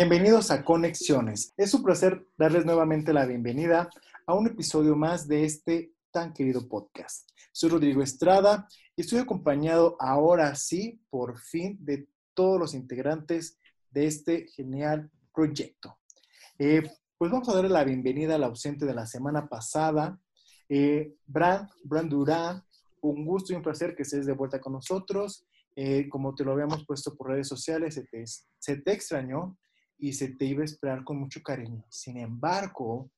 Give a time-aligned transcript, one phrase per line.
[0.00, 1.52] Bienvenidos a Conexiones.
[1.56, 3.90] Es un placer darles nuevamente la bienvenida
[4.26, 7.28] a un episodio más de este tan querido podcast.
[7.50, 13.58] Soy Rodrigo Estrada y estoy acompañado ahora sí, por fin, de todos los integrantes
[13.90, 15.98] de este genial proyecto.
[16.60, 16.88] Eh,
[17.18, 20.20] pues vamos a darle la bienvenida al ausente de la semana pasada,
[20.68, 22.62] eh, Brand, Brand Durán.
[23.00, 25.44] Un gusto y un placer que estés de vuelta con nosotros.
[25.74, 29.58] Eh, como te lo habíamos puesto por redes sociales, se te, se te extrañó
[29.98, 31.84] y se te iba a esperar con mucho cariño.
[31.88, 33.10] Sin embargo,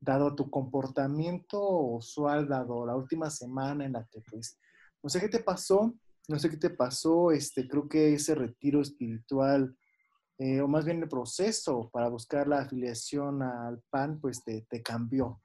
[0.00, 4.58] dado tu comportamiento usual, dado la última semana en la que pues,
[5.02, 5.94] no sé qué te pasó,
[6.28, 9.74] no sé qué te pasó, este, creo que ese retiro espiritual,
[10.38, 14.82] eh, o más bien el proceso para buscar la afiliación al PAN, pues te, te
[14.82, 15.40] cambió.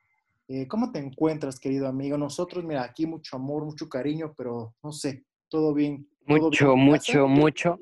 [0.47, 2.17] Eh, ¿Cómo te encuentras, querido amigo?
[2.17, 6.07] Nosotros, mira, aquí mucho amor, mucho cariño, pero no sé, todo bien.
[6.25, 7.79] mucho, mucho, mucho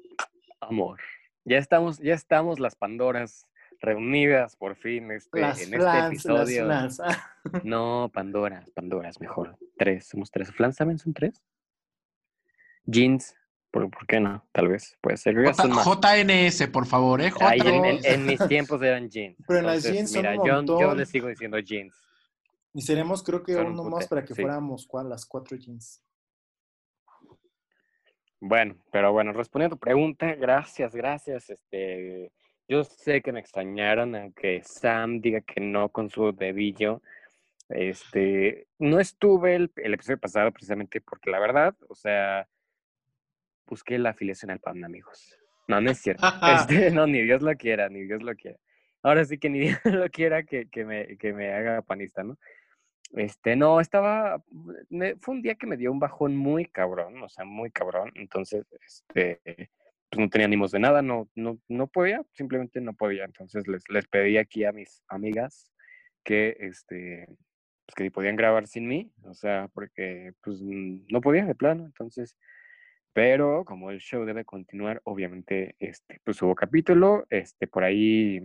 [0.61, 0.99] amor.
[1.43, 3.47] Ya estamos, ya estamos las Pandoras
[3.79, 6.67] reunidas por fin este, en este episodio.
[7.63, 9.57] no, Pandoras, Pandoras, mejor.
[9.77, 10.51] Tres, somos tres.
[10.51, 11.41] ¿Flans saben son tres?
[12.85, 13.35] Jeans,
[13.71, 14.45] ¿por, ¿por, qué no?
[14.51, 15.35] Tal vez, puede ser.
[15.35, 17.31] JNS, por favor, ¿eh?
[18.03, 19.37] en, mis tiempos eran jeans.
[19.47, 21.95] Pero en las jeans Mira, yo, yo les sigo diciendo jeans.
[22.73, 26.01] Y seremos, creo que uno más para que fuéramos las cuatro jeans.
[28.43, 31.51] Bueno, pero bueno, respondiendo a tu pregunta, gracias, gracias.
[31.51, 32.31] Este,
[32.67, 37.03] yo sé que me extrañaron, aunque Sam diga que no con su dedillo.
[37.69, 42.47] Este, no estuve el, episodio pasado precisamente porque la verdad, o sea,
[43.67, 45.37] busqué la afiliación al PAN, amigos.
[45.67, 46.25] No, no es cierto.
[46.67, 48.57] Este, no, ni Dios lo quiera, ni Dios lo quiera.
[49.03, 52.39] Ahora sí que ni Dios lo quiera que, que, me, que me haga panista, ¿no?
[53.13, 54.41] Este, no, estaba,
[55.19, 58.65] fue un día que me dio un bajón muy cabrón, o sea, muy cabrón, entonces,
[58.85, 59.41] este,
[60.09, 63.83] pues no tenía ánimos de nada, no, no, no podía, simplemente no podía, entonces les,
[63.89, 65.71] les pedí aquí a mis amigas
[66.23, 67.25] que, este,
[67.85, 72.37] pues que podían grabar sin mí, o sea, porque, pues, no podía de plano, entonces,
[73.13, 78.41] pero como el show debe continuar, obviamente, este, pues hubo capítulo, este, por ahí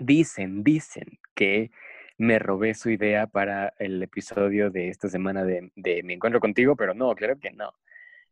[0.00, 1.70] dicen, dicen que
[2.16, 6.76] me robé su idea para el episodio de esta semana de, de Mi Encuentro Contigo,
[6.76, 7.72] pero no, claro que no.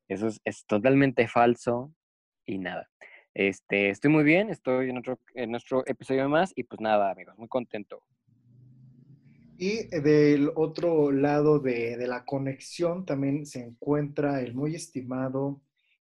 [0.09, 1.93] Eso es, totalmente falso
[2.47, 2.89] y nada.
[3.35, 7.37] Este, estoy muy bien, estoy en, otro, en nuestro episodio más y pues nada, amigos,
[7.39, 8.03] muy contento.
[9.57, 15.63] Y del otro lado de, de, la conexión también se encuentra el muy estimado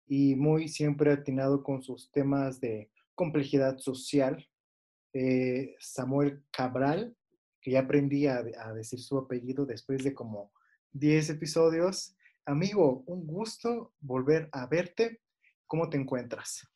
[0.06, 4.46] y muy siempre atinado con sus temas de complejidad social,
[5.12, 7.14] eh, Samuel Cabral,
[7.64, 8.42] que ya aprendí a,
[8.74, 10.52] decir su apellido después de como
[10.92, 12.14] 10 episodios.
[12.44, 15.22] Amigo, un gusto volver a verte.
[15.66, 16.68] ¿Cómo te encuentras?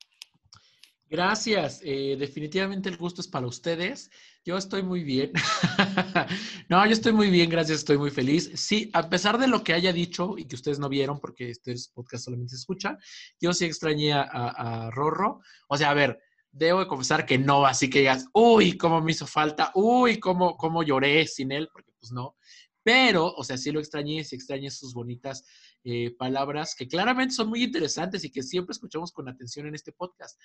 [1.04, 1.82] Gracias.
[1.84, 4.10] Eh, definitivamente el gusto es para ustedes.
[4.46, 5.32] Yo estoy muy bien.
[6.70, 8.50] no, yo estoy muy bien, gracias, estoy muy feliz.
[8.54, 11.74] Sí, a pesar de lo que haya dicho y que ustedes no vieron, porque este
[11.92, 12.96] podcast solamente se escucha,
[13.38, 15.42] yo sí extrañé a, a Rorro.
[15.68, 16.18] O sea, a ver,
[16.50, 20.56] debo de confesar que no, así que digas, uy, cómo me hizo falta, uy, cómo,
[20.56, 22.36] cómo lloré sin él, porque pues no.
[22.82, 25.44] Pero, o sea, sí lo extrañé, sí extrañé sus bonitas
[25.90, 29.90] eh, palabras que claramente son muy interesantes y que siempre escuchamos con atención en este
[29.90, 30.38] podcast.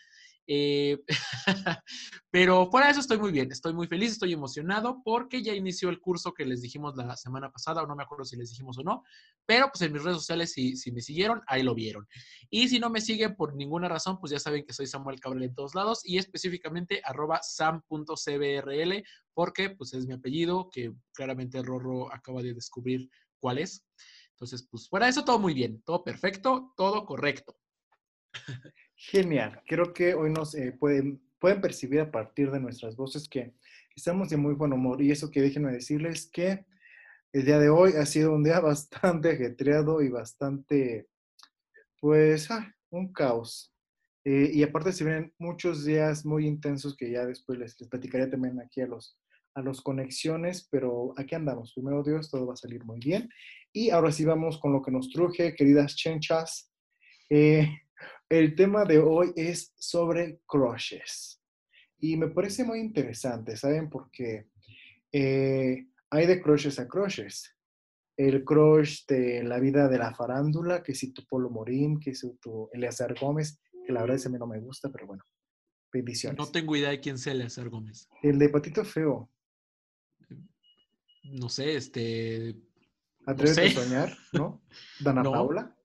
[0.48, 1.04] Eh,
[2.32, 5.90] pero fuera de eso estoy muy bien, estoy muy feliz, estoy emocionado porque ya inició
[5.90, 8.78] el curso que les dijimos la semana pasada, o no me acuerdo si les dijimos
[8.78, 9.04] o no,
[9.46, 12.08] pero pues en mis redes sociales si, si me siguieron, ahí lo vieron.
[12.50, 15.44] Y si no me siguen por ninguna razón, pues ya saben que soy Samuel Cabral
[15.44, 19.04] en todos lados y específicamente arroba sam.cbrl
[19.34, 23.10] porque pues es mi apellido que claramente Rorro acaba de descubrir
[23.44, 23.84] cuál es.
[24.34, 27.56] Entonces, pues fuera de eso, todo muy bien, todo perfecto, todo correcto.
[28.96, 29.62] Genial.
[29.68, 33.54] Creo que hoy nos eh, pueden, pueden percibir a partir de nuestras voces que
[33.96, 35.02] estamos de muy buen humor.
[35.02, 36.66] Y eso que déjenme decirles que
[37.32, 41.08] el día de hoy ha sido un día bastante ajetreado y bastante,
[42.00, 43.74] pues, ah, un caos.
[44.26, 48.28] Eh, y aparte se vienen muchos días muy intensos que ya después les, les platicaré
[48.28, 49.18] también aquí a los,
[49.54, 51.74] a los conexiones, pero aquí andamos.
[51.74, 53.30] Primero Dios, todo va a salir muy bien.
[53.74, 56.72] Y ahora sí vamos con lo que nos truje, queridas chenchas.
[57.30, 57.68] Eh,
[58.30, 61.42] el tema de hoy es sobre crushes.
[62.00, 63.90] Y me parece muy interesante, ¿saben?
[63.90, 64.48] Porque
[65.12, 67.56] eh, hay de crushes a crushes.
[68.16, 72.32] El crush de la vida de la farándula, que si tu Polo Morín, que si
[72.38, 75.24] tu Eleazar Gómez, que la verdad ese a mí no me gusta, pero bueno,
[75.92, 76.38] bendiciones.
[76.38, 78.08] No tengo idea de quién sea Eleazar Gómez.
[78.22, 79.32] El de Patito Feo
[81.24, 82.56] no sé, este...
[83.26, 84.62] Atrévete a soñar, ¿no?
[85.00, 85.76] Dana Paula.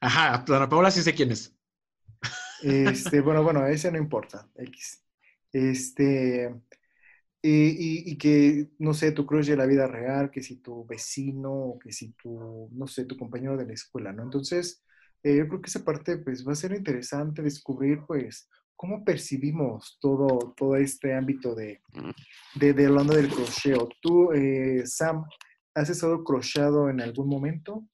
[0.00, 1.54] Ajá, Dana Paula sí sé quién es.
[2.62, 5.04] Este, bueno, bueno, ese no importa, X.
[5.52, 6.54] Este,
[7.42, 11.78] y, y, que, no sé, tu crush de la vida real, que si tu vecino,
[11.82, 14.22] que si tu, no sé, tu compañero de la escuela, ¿no?
[14.22, 14.84] Entonces,
[15.22, 19.98] eh, yo creo que esa parte, pues, va a ser interesante descubrir, pues, cómo percibimos
[20.00, 21.82] todo, todo este ámbito de,
[22.54, 23.88] de, de hablando del crocheo.
[24.00, 25.24] Tú, eh, Sam,
[25.74, 27.86] ¿has estado crocheado en algún momento?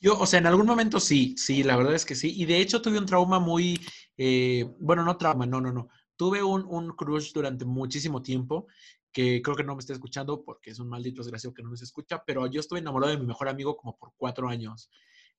[0.00, 2.34] Yo, o sea, en algún momento sí, sí, la verdad es que sí.
[2.36, 3.80] Y de hecho tuve un trauma muy,
[4.16, 8.66] eh, bueno, no trauma, no, no, no tuve un, un crush durante muchísimo tiempo
[9.12, 11.76] que creo que no me está escuchando porque es un maldito desgraciado que no me
[11.76, 14.90] escucha, pero yo estuve enamorado de mi mejor amigo como por cuatro años.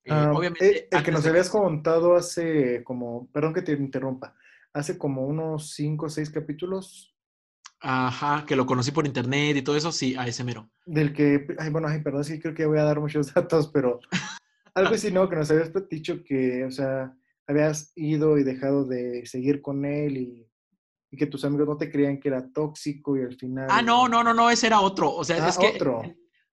[0.05, 0.87] Eh, ah, obviamente.
[0.89, 4.35] El, que nos habías contado hace como, perdón que te interrumpa,
[4.73, 7.14] hace como unos cinco o seis capítulos.
[7.79, 10.69] Ajá, que lo conocí por internet y todo eso, sí, a ese mero.
[10.85, 13.99] Del que, ay, bueno, ay, perdón, sí creo que voy a dar muchos datos, pero
[14.73, 15.29] algo así, ¿no?
[15.29, 17.13] Que nos habías dicho que, o sea,
[17.47, 20.47] habías ido y dejado de seguir con él y
[21.15, 23.67] que tus amigos no te creían que era tóxico y al final...
[23.69, 25.13] Ah, no, no, no, no, ese era otro.
[25.13, 25.67] O sea, ah, es que...
[25.67, 26.01] Otro.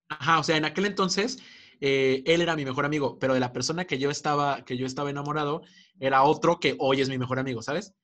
[0.09, 1.39] Ajá, o sea, en aquel entonces
[1.81, 4.87] eh, él era mi mejor amigo, pero de la persona que yo estaba, que yo
[4.87, 5.63] estaba enamorado
[5.99, 7.95] era otro que hoy es mi mejor amigo, ¿sabes?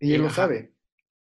[0.00, 0.74] Y él lo sabe.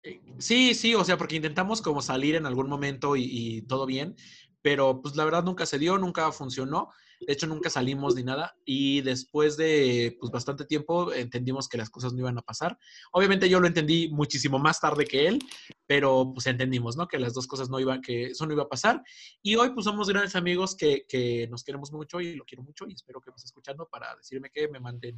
[0.06, 4.16] Eh, sí, sí, o sea, porque intentamos como salir en algún momento y, todo bien,
[4.62, 6.90] pero pues la verdad nunca se dio, nunca funcionó.
[7.26, 11.90] De hecho, nunca salimos ni nada y después de pues, bastante tiempo entendimos que las
[11.90, 12.78] cosas no iban a pasar.
[13.14, 15.40] Obviamente yo lo entendí muchísimo más tarde que él,
[15.88, 17.08] pero pues entendimos, ¿no?
[17.08, 19.02] Que las dos cosas no iban, que eso no iba a pasar.
[19.42, 22.86] Y hoy pues somos grandes amigos que, que nos queremos mucho y lo quiero mucho
[22.88, 25.18] y espero que me escuchando para decirme que me manden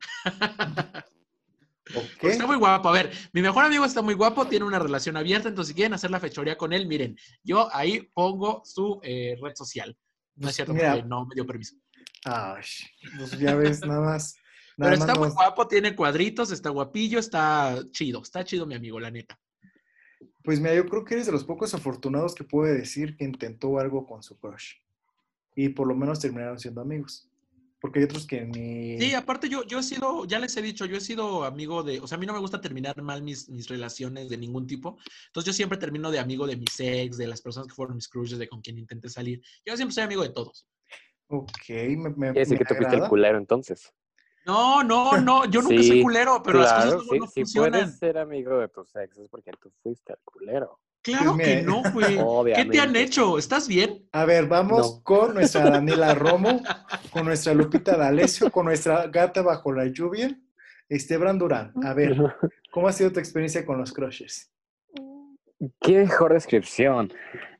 [1.94, 2.30] Okay.
[2.30, 2.88] Está muy guapo.
[2.88, 5.94] A ver, mi mejor amigo está muy guapo, tiene una relación abierta, entonces si quieren
[5.94, 9.96] hacer la fechoría con él, miren, yo ahí pongo su eh, red social.
[10.36, 11.76] No es cierto, porque no me dio permiso.
[12.24, 12.62] Ay,
[13.16, 14.36] pues ya ves, nada más.
[14.76, 19.10] Pero está muy guapo, tiene cuadritos, está guapillo, está chido, está chido mi amigo, la
[19.10, 19.38] neta.
[20.44, 23.78] Pues mira, yo creo que eres de los pocos afortunados que puede decir que intentó
[23.78, 24.74] algo con su crush.
[25.56, 27.28] Y por lo menos terminaron siendo amigos
[27.80, 28.98] porque hay otros que ni...
[28.98, 32.00] Sí, aparte yo, yo he sido, ya les he dicho, yo he sido amigo de,
[32.00, 34.98] o sea, a mí no me gusta terminar mal mis, mis relaciones de ningún tipo,
[35.26, 38.08] entonces yo siempre termino de amigo de mis ex, de las personas que fueron mis
[38.08, 39.40] crushes, de con quien intenté salir.
[39.64, 40.66] Yo siempre soy amigo de todos.
[41.28, 43.92] Ok, me, me Quiere decir que tú fuiste el culero entonces.
[44.46, 48.16] No, no, no, yo nunca soy culero, pero las cosas no, sí, Si puedes ser
[48.16, 50.80] amigo de tus exes porque tú fuiste el culero.
[51.02, 52.54] Claro pues que no, güey.
[52.54, 53.38] ¿Qué te han hecho?
[53.38, 54.06] ¿Estás bien?
[54.12, 56.62] A ver, vamos con nuestra Daniela Romo,
[57.10, 60.36] con nuestra Lupita D'Alessio, con nuestra gata bajo la lluvia,
[60.88, 61.72] Esteban Durán.
[61.84, 62.16] A ver,
[62.70, 64.50] ¿cómo ha sido tu experiencia con los crushes?
[65.80, 67.12] Qué mejor descripción.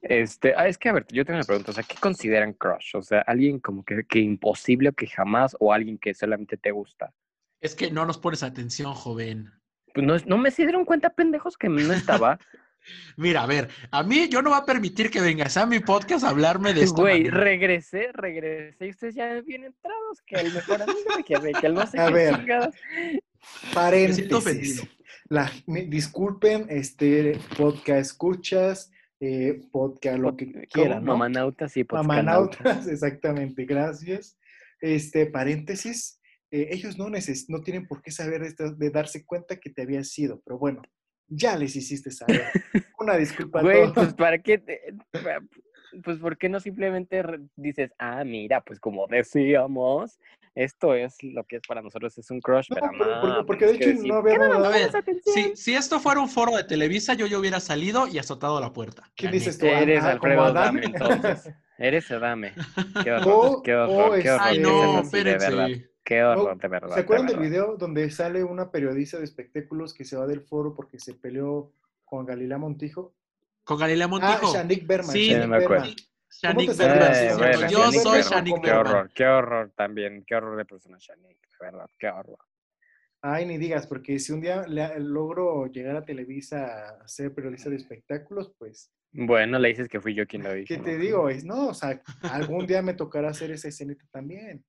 [0.02, 2.94] Este, ah, es que, a ver, yo tengo una pregunta, o sea, ¿qué consideran crush?
[2.94, 6.70] O sea, alguien como que, que imposible o que jamás, o alguien que solamente te
[6.70, 7.12] gusta.
[7.60, 9.50] Es que no nos pones atención, joven.
[9.92, 12.38] Pues no, no me se dieron cuenta, pendejos, que no estaba.
[13.16, 16.24] Mira, a ver, a mí yo no voy a permitir que vengas a mi podcast
[16.24, 17.02] a hablarme de esto.
[17.02, 21.74] Güey, regresé, regresé y ustedes ya bien entrados, que el mejor amigo, que, que él
[21.74, 22.46] no sé a ver,
[23.74, 24.82] paréntesis.
[25.30, 31.04] La, disculpen, este podcast escuchas, eh, podcast, lo que quieran.
[31.04, 31.12] ¿no?
[31.12, 32.08] Mamanautas y podcast.
[32.08, 34.38] Mamanautas, exactamente, gracias.
[34.80, 36.20] Este, paréntesis,
[36.50, 39.82] eh, ellos no, neces no tienen por qué saber de, de darse cuenta que te
[39.82, 40.82] había sido, pero bueno,
[41.28, 42.44] ya les hiciste saber.
[42.98, 43.62] Una disculpa.
[43.62, 44.62] Güey, pues para qué,
[46.02, 47.22] pues ¿por qué no simplemente
[47.56, 50.18] dices, ah, mira, pues como decíamos,
[50.54, 52.88] esto es lo que es para nosotros, es un crush, pero
[53.20, 55.02] porque, porque, de hecho no habíamos dado...
[55.32, 58.72] si, si, esto fuera un foro de Televisa, yo ya hubiera salido y azotado la
[58.72, 59.04] puerta.
[59.14, 59.66] ¿Qué dices tú?
[59.66, 61.52] Eres Alfredo Adame, entonces.
[61.78, 62.54] Eres Adame.
[63.04, 64.46] Qué horror, qué horror, qué horror.
[64.48, 65.88] Ay, no, espérense.
[66.08, 66.94] Qué horror, de verdad.
[66.94, 70.74] ¿Se acuerdan del video donde sale una periodista de espectáculos que se va del foro
[70.74, 71.70] porque se peleó
[72.06, 73.14] con Galilea Montijo?
[73.62, 74.46] ¿Con Galilea Montijo?
[74.48, 75.10] Ah, Shanik Berman.
[75.10, 75.84] Sí, me acuerdo.
[76.30, 77.68] Shanik Berman.
[77.68, 78.62] yo soy Shanik Berman.
[78.62, 80.24] Qué horror, qué horror también.
[80.26, 82.38] Qué horror de persona Shanik, verdad, qué horror.
[83.20, 84.64] Ay, ni digas, porque si un día
[84.96, 88.90] logro llegar a Televisa a ser periodista de espectáculos, pues...
[89.12, 90.74] Bueno, le dices que fui yo quien lo dije.
[90.74, 91.28] ¿Qué te digo?
[91.28, 94.64] Es, no, o sea, algún día me tocará hacer esa escenita también.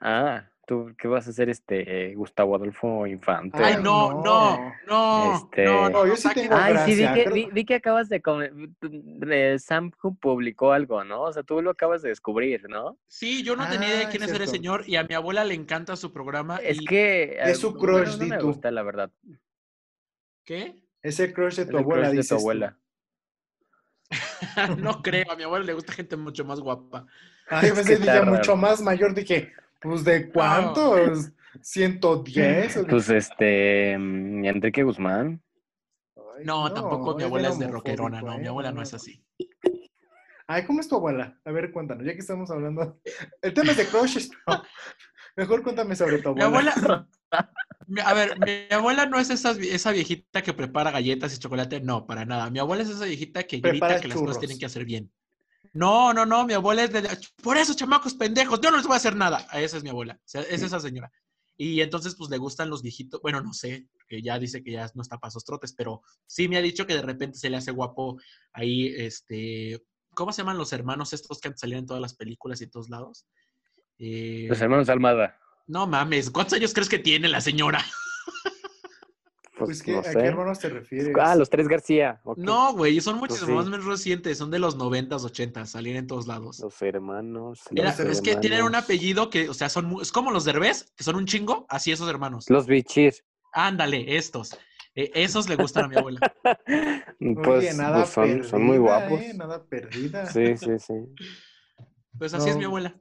[0.00, 3.62] Ah, ¿tú qué vas a hacer, este, Gustavo Adolfo Infante?
[3.62, 5.64] Ay, no, no, no, este...
[5.64, 6.94] no, no, yo sí tengo Ay, gracia.
[6.94, 8.22] sí, vi que, vi, que acabas de,
[8.80, 9.58] de...
[9.58, 11.22] Sam publicó algo, ¿no?
[11.22, 12.98] O sea, tú lo acabas de descubrir, ¿no?
[13.06, 15.44] Sí, yo no tenía idea de ah, quién es el señor y a mi abuela
[15.44, 16.58] le encanta su programa.
[16.58, 17.38] Es que...
[17.40, 19.10] Es su crush, bueno, no me gusta, la verdad.
[20.44, 20.82] ¿Qué?
[21.02, 22.78] Es el crush de tu es abuela, crush de tu abuela.
[24.78, 27.06] no creo, a mi abuela le gusta gente mucho más guapa.
[27.48, 29.52] Ay, a veces dije mucho más mayor, dije,
[29.84, 31.30] pues, ¿de cuántos?
[31.60, 32.84] 110.
[32.88, 35.40] Pues este, mm, Enrique Guzmán.
[36.16, 38.48] Ay, No, tampoco mi abuela es de rockerona, no, mi ¿eh?
[38.48, 39.24] abuela no es así.
[40.46, 41.40] Ay, ¿cómo es tu abuela?
[41.44, 43.00] A ver, cuéntanos, ya que estamos hablando.
[43.40, 44.30] El tema es de crushes,
[45.36, 46.72] mejor cuéntame sobre tu Mi abuela.
[46.72, 47.08] abuela,
[47.86, 51.80] mi- a ver, mi abuela no es esa, esa viejita que prepara galletas y chocolate,
[51.80, 52.50] no, para nada.
[52.50, 55.10] Mi abuela es esa viejita que Prepara grita que las cosas tienen que hacer bien.
[55.72, 58.94] No, no, no, mi abuela es de, por eso, chamacos pendejos, yo no les voy
[58.94, 59.46] a hacer nada.
[59.52, 61.10] Esa es mi abuela, es esa señora.
[61.56, 64.90] Y entonces, pues le gustan los viejitos, bueno, no sé, que ya dice que ya
[64.94, 67.56] no está para esos trotes, pero sí me ha dicho que de repente se le
[67.56, 68.18] hace guapo
[68.52, 69.80] ahí, este,
[70.14, 72.70] ¿cómo se llaman los hermanos estos que antes salían en todas las películas y en
[72.70, 73.26] todos lados?
[73.98, 75.38] Eh, Los hermanos Almada.
[75.68, 77.84] no mames, ¿cuántos años crees que tiene la señora?
[79.56, 81.14] Pues, Pues, ¿qué- no ¿a qué hermanos te refieres?
[81.20, 82.20] Ah, los tres García.
[82.36, 83.70] No, güey, son muchos Pues sí.
[83.70, 86.58] más recientes, son de los 90s, 80s, salían en todos lados.
[86.58, 87.60] Los hermanos.
[87.70, 90.92] Era- los es que tienen un apellido que, o sea, son es como los derbés,
[90.96, 92.50] que son un chingo, así esos hermanos.
[92.50, 93.24] Los bichis.
[93.52, 94.58] Ándale, estos.
[94.96, 96.20] Eh, esos le gustan a mi abuela.
[97.18, 99.20] Pues, Oye, nada pues son, perdida, son muy guapos.
[99.20, 99.32] ¿eh?
[99.34, 100.26] Nada perdida.
[100.26, 100.94] Sí, sí, sí.
[102.18, 102.94] Pues así es mi abuela.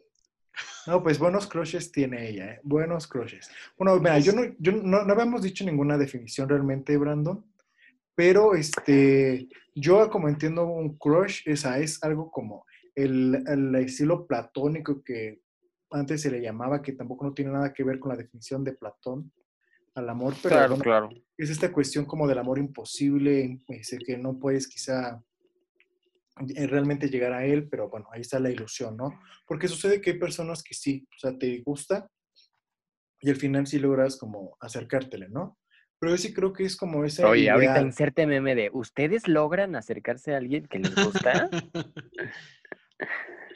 [0.87, 2.59] No, pues buenos crushes tiene ella, ¿eh?
[2.63, 3.49] Buenos crushes.
[3.77, 7.43] Bueno, mira, yo no, yo no, no habíamos dicho ninguna definición realmente, Brandon,
[8.15, 15.03] pero este, yo como entiendo un crush, esa es algo como el, el estilo platónico
[15.03, 15.41] que
[15.91, 18.73] antes se le llamaba, que tampoco no tiene nada que ver con la definición de
[18.73, 19.31] Platón
[19.95, 21.09] al amor, pero Claro, bueno, claro.
[21.37, 23.61] es esta cuestión como del amor imposible,
[24.05, 25.23] que no puedes quizá
[26.35, 29.19] realmente llegar a él, pero bueno, ahí está la ilusión, ¿no?
[29.45, 32.07] Porque sucede que hay personas que sí, o sea, te gusta
[33.19, 35.57] y al final sí logras como acercártele, ¿no?
[35.99, 37.85] Pero yo sí creo que es como ese Oye, ahorita ideal.
[37.85, 41.49] inserte meme de ¿Ustedes logran acercarse a alguien que les gusta?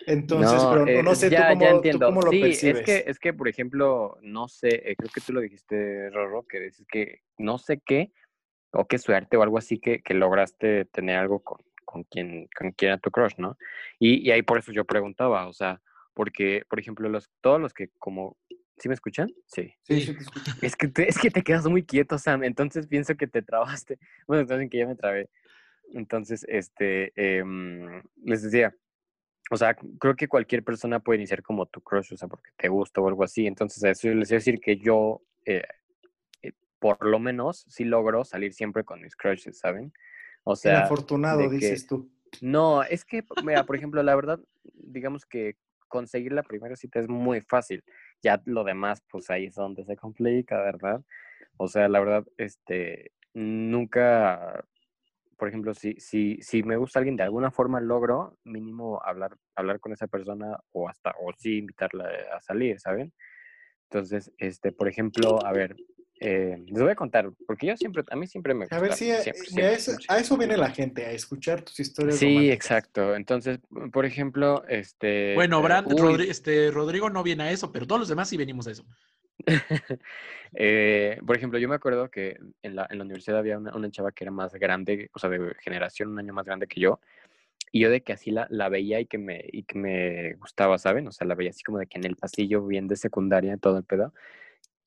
[0.07, 2.77] Entonces, no, pero eh, no sé ya, tú, cómo, ya tú cómo lo sí, percibes.
[2.77, 6.47] es que, es que, por ejemplo, no sé, eh, creo que tú lo dijiste, Rorro,
[6.47, 8.13] que dices que no sé qué,
[8.71, 12.71] o qué suerte o algo así que, que lograste tener algo con, con quien, con
[12.73, 13.57] quien era tu crush, ¿no?
[13.97, 15.81] Y, y ahí por eso yo preguntaba, o sea,
[16.17, 18.37] porque, por ejemplo, los, todos los que como,
[18.77, 19.29] ¿sí me escuchan?
[19.45, 19.71] Sí.
[19.83, 20.51] Sí, te escucho.
[20.63, 22.43] Es que te, es que te quedas muy quieto, Sam.
[22.43, 23.99] Entonces pienso que te trabaste.
[24.27, 25.29] Bueno, entonces que ya me trabé.
[25.93, 28.75] Entonces, este, em, les decía,
[29.51, 32.67] o sea, creo que cualquier persona puede iniciar como tu crush, o sea, porque te
[32.67, 33.45] gusta o algo así.
[33.45, 35.61] Entonces, a eso les iba a decir que yo, eh,
[36.41, 39.93] eh, por lo menos, sí logro salir siempre con mis crushes, ¿saben?
[40.47, 42.09] O El sea, afortunado, que- dices tú.
[42.39, 44.39] no, es que, mira, por ejemplo, la verdad,
[44.73, 45.57] digamos que
[45.89, 47.83] conseguir la primera cita es muy fácil.
[48.23, 51.01] Ya lo demás, pues ahí es donde se complica, ¿verdad?
[51.57, 54.63] O sea, la verdad, este, nunca,
[55.37, 59.81] por ejemplo, si, si, si me gusta alguien de alguna forma, logro mínimo hablar, hablar
[59.81, 63.11] con esa persona o hasta, o sí invitarla a salir, ¿saben?
[63.89, 65.75] Entonces, este, por ejemplo, a ver,
[66.19, 68.77] eh, les voy a contar, porque yo siempre, a mí siempre me gusta.
[68.77, 69.31] A ver, a, siempre,
[69.75, 70.05] eso- mucho.
[70.09, 72.55] a eso viene la gente, a escuchar tus historias Sí, románticas.
[72.55, 73.15] exacto.
[73.15, 73.59] Entonces,
[73.91, 75.33] por ejemplo, este.
[75.35, 78.37] Bueno, eh, Brand, Rodri- este, Rodrigo no viene a eso, pero todos los demás sí
[78.37, 78.85] venimos a eso.
[80.53, 83.91] eh, por ejemplo, yo me acuerdo que en la, en la universidad había una, una
[83.91, 86.99] chava que era más grande, o sea, de generación, un año más grande que yo,
[87.71, 90.77] y yo de que así la, la veía y que, me, y que me gustaba,
[90.77, 91.07] ¿saben?
[91.07, 93.77] O sea, la veía así como de que en el pasillo, bien de secundaria, todo
[93.77, 94.13] el pedo.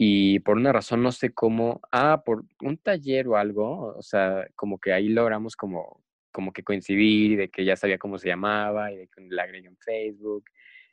[0.02, 4.49] Y por una razón, no sé cómo, ah, por un taller o algo, o sea,
[4.57, 6.02] como que ahí logramos como,
[6.33, 9.69] como que coincidir, de que ya sabía cómo se llamaba y de que la agregué
[9.69, 10.45] en Facebook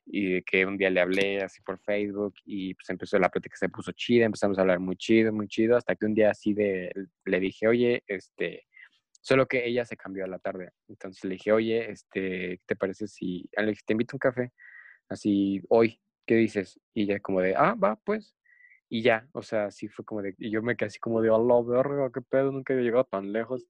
[0.05, 3.55] y de que un día le hablé así por Facebook y pues empezó la plática,
[3.55, 6.53] se puso chida, empezamos a hablar muy chido, muy chido, hasta que un día así
[6.53, 6.91] de,
[7.23, 8.65] le dije, oye, este,
[9.21, 12.75] solo que ella se cambió a la tarde, entonces le dije, oye, este, ¿qué te
[12.75, 14.51] parece si, ah, le te invito a un café,
[15.07, 16.77] así, hoy, ¿qué dices?
[16.93, 18.36] Y ella como de, ah, va, pues,
[18.89, 21.29] y ya, o sea, sí fue como de, y yo me quedé así como de,
[21.29, 23.65] hola, verga, qué pedo, nunca había llegado tan lejos.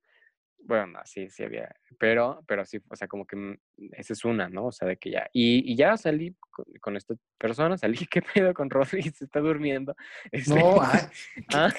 [0.59, 3.57] Bueno, no, sí, sí había, pero, pero sí, o sea, como que mm,
[3.93, 4.65] esa es una, ¿no?
[4.67, 8.21] O sea, de que ya, y, y ya salí con, con esta persona, salí, ¿qué
[8.21, 9.03] pedo con Rodri?
[9.03, 9.95] Se está durmiendo.
[10.31, 11.01] Este, No, ay,
[11.53, 11.73] ah,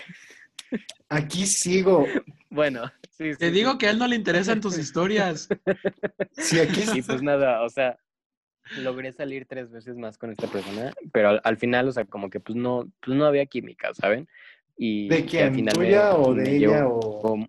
[1.08, 2.06] aquí sigo.
[2.50, 3.78] bueno, sí, Te sí, digo sí.
[3.78, 5.48] que a él no le interesan tus historias.
[6.32, 7.98] Sí, aquí Y pues nada, o sea,
[8.74, 12.30] logré salir tres veces más con esta persona, pero al, al final, o sea, como
[12.30, 14.28] que pues no, pues no había química, ¿saben?
[14.76, 15.54] Y, ¿De y al quién?
[15.54, 16.88] final me- ¿Tuya o me de llevó- ella?
[16.88, 17.48] O...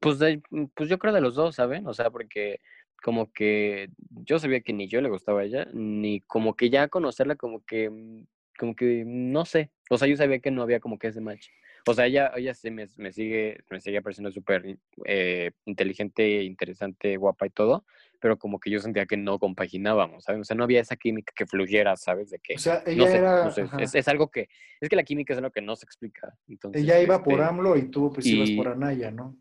[0.00, 0.42] pues, de-
[0.74, 1.86] pues yo creo de los dos, ¿saben?
[1.86, 2.60] O sea, porque
[3.02, 3.90] como que
[4.24, 7.64] yo sabía que ni yo le gustaba a ella, ni como que ya conocerla, como
[7.64, 8.26] que, mm,
[8.58, 9.70] como que, no sé.
[9.90, 11.48] O sea, yo sabía que no había como que ese match.
[11.86, 14.76] O sea, ella, ella sí me, me sigue, me sigue pareciendo súper
[15.06, 17.84] eh, inteligente, interesante, guapa y todo,
[18.20, 20.42] pero como que yo sentía que no compaginábamos, ¿sabes?
[20.42, 22.30] O sea, no había esa química que fluyera, ¿sabes?
[22.30, 23.44] De que, O sea, no ella sé, era.
[23.44, 23.78] no sé, ajá.
[23.82, 24.48] es, es algo que,
[24.80, 26.36] es que la química es algo que no se explica.
[26.48, 29.36] Entonces, Ella iba por este, AMLO y tú pues ibas por Anaya, ¿no?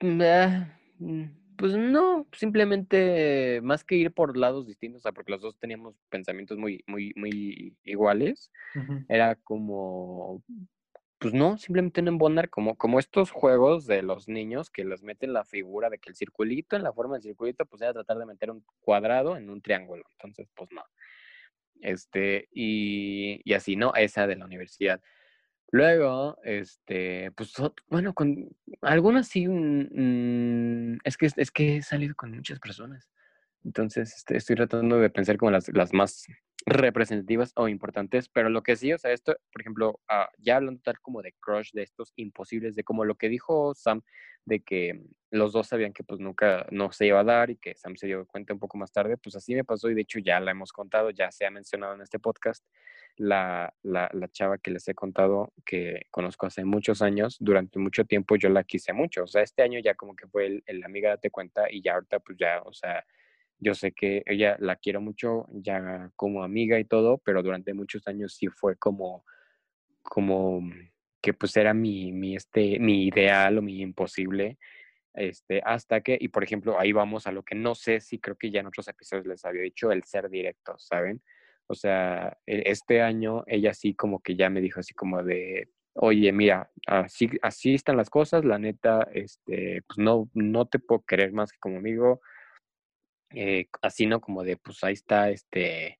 [0.00, 1.24] Mm, ah, mm,
[1.56, 5.94] Pues no, simplemente más que ir por lados distintos, o sea, porque los dos teníamos
[6.10, 8.50] pensamientos muy, muy, muy iguales,
[9.08, 10.42] era como,
[11.22, 15.32] pues no, simplemente no embonar, como, como estos juegos de los niños que les meten
[15.32, 18.26] la figura de que el circulito, en la forma del circulito, pues era tratar de
[18.26, 20.82] meter un cuadrado en un triángulo, entonces, pues no.
[21.80, 23.94] Este, y, y así, ¿no?
[23.94, 25.00] Esa de la universidad.
[25.70, 27.54] Luego, este, pues,
[27.86, 28.48] bueno, con
[28.80, 33.08] algunas sí, mm, mm, es que, es que he salido con muchas personas.
[33.64, 36.26] Entonces, este, estoy tratando de pensar como las, las más
[36.66, 40.80] representativas o importantes, pero lo que sí, o sea, esto, por ejemplo, ah, ya hablando
[40.82, 44.02] tal como de crush, de estos imposibles, de como lo que dijo Sam,
[44.44, 45.00] de que
[45.30, 48.06] los dos sabían que pues nunca no se iba a dar y que Sam se
[48.06, 50.50] dio cuenta un poco más tarde, pues así me pasó y de hecho ya la
[50.50, 52.64] hemos contado, ya se ha mencionado en este podcast,
[53.16, 58.04] la, la, la chava que les he contado que conozco hace muchos años, durante mucho
[58.04, 60.84] tiempo yo la quise mucho, o sea, este año ya como que fue el, el
[60.84, 63.04] amiga date cuenta y ya ahorita pues ya, o sea,
[63.62, 68.06] yo sé que ella la quiero mucho ya como amiga y todo, pero durante muchos
[68.08, 69.24] años sí fue como,
[70.02, 70.60] como
[71.22, 74.58] que pues era mi, mi, este, mi ideal o mi imposible,
[75.14, 78.36] este, hasta que, y por ejemplo, ahí vamos a lo que no sé si creo
[78.36, 81.22] que ya en otros episodios les había dicho, el ser directo, ¿saben?
[81.68, 85.68] O sea, e- este año ella sí como que ya me dijo así como de,
[85.94, 91.04] oye, mira, así, así están las cosas, la neta, este, pues no, no te puedo
[91.06, 92.20] querer más que como amigo,
[93.34, 94.20] eh, así, ¿no?
[94.20, 95.98] Como de, pues ahí está, este,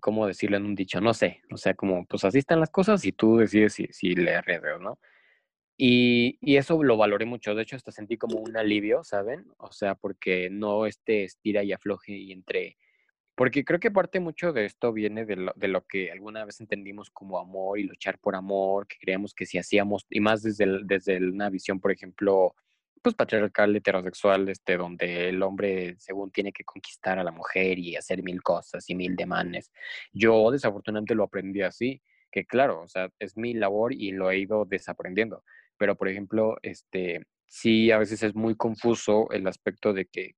[0.00, 1.00] ¿cómo decirlo en un dicho?
[1.00, 4.14] No sé, o sea, como, pues así están las cosas y tú decides si, si
[4.14, 4.98] le arreglas, ¿no?
[5.76, 9.46] Y, y eso lo valoré mucho, de hecho hasta sentí como un alivio, ¿saben?
[9.58, 12.78] O sea, porque no este estira y afloje y entre...
[13.36, 16.60] Porque creo que parte mucho de esto viene de lo, de lo que alguna vez
[16.60, 20.64] entendimos como amor y luchar por amor, que creíamos que si hacíamos, y más desde,
[20.64, 22.54] el- desde una visión, por ejemplo,
[23.04, 27.96] pues patriarcal, heterosexual, este, donde el hombre según tiene que conquistar a la mujer y
[27.96, 29.70] hacer mil cosas y mil demandes.
[30.10, 32.00] Yo desafortunadamente lo aprendí así,
[32.32, 35.44] que claro, o sea, es mi labor y lo he ido desaprendiendo.
[35.76, 40.34] Pero, por ejemplo, este, sí, a veces es muy confuso el aspecto de que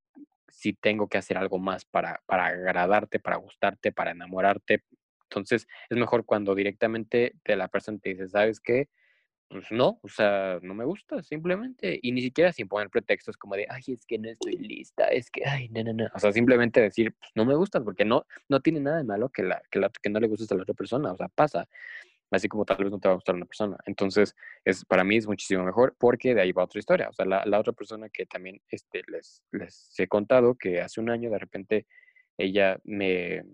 [0.49, 4.83] si tengo que hacer algo más para, para agradarte, para gustarte, para enamorarte.
[5.31, 8.89] Entonces, es mejor cuando directamente de la persona te dice, ¿sabes qué?
[9.49, 11.99] Pues no, o sea, no me gusta, simplemente.
[12.03, 15.31] Y ni siquiera sin poner pretextos como de, ay, es que no estoy lista, es
[15.31, 16.07] que, ay, no, no, no.
[16.15, 19.29] O sea, simplemente decir, pues no me gustas, porque no, no tiene nada de malo
[19.29, 21.69] que, la, que, la, que no le gustes a la otra persona, o sea, pasa.
[22.33, 23.77] Así como tal vez no te va a gustar una persona.
[23.87, 27.09] Entonces, es, para mí es muchísimo mejor porque de ahí va otra historia.
[27.09, 31.01] O sea, la, la otra persona que también este, les, les he contado que hace
[31.01, 31.87] un año de repente
[32.37, 33.45] ella me...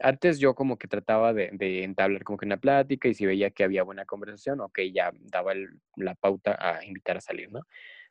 [0.00, 3.50] Antes yo como que trataba de, de entablar como que una plática y si veía
[3.50, 7.60] que había buena conversación, ok, ya daba el- la pauta a invitar a salir, ¿no?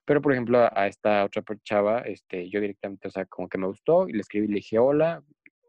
[0.06, 3.58] Pero, por ejemplo, a, a esta otra chava, este, yo directamente, o sea, como que
[3.58, 5.24] me gustó y le escribí le dije, hola,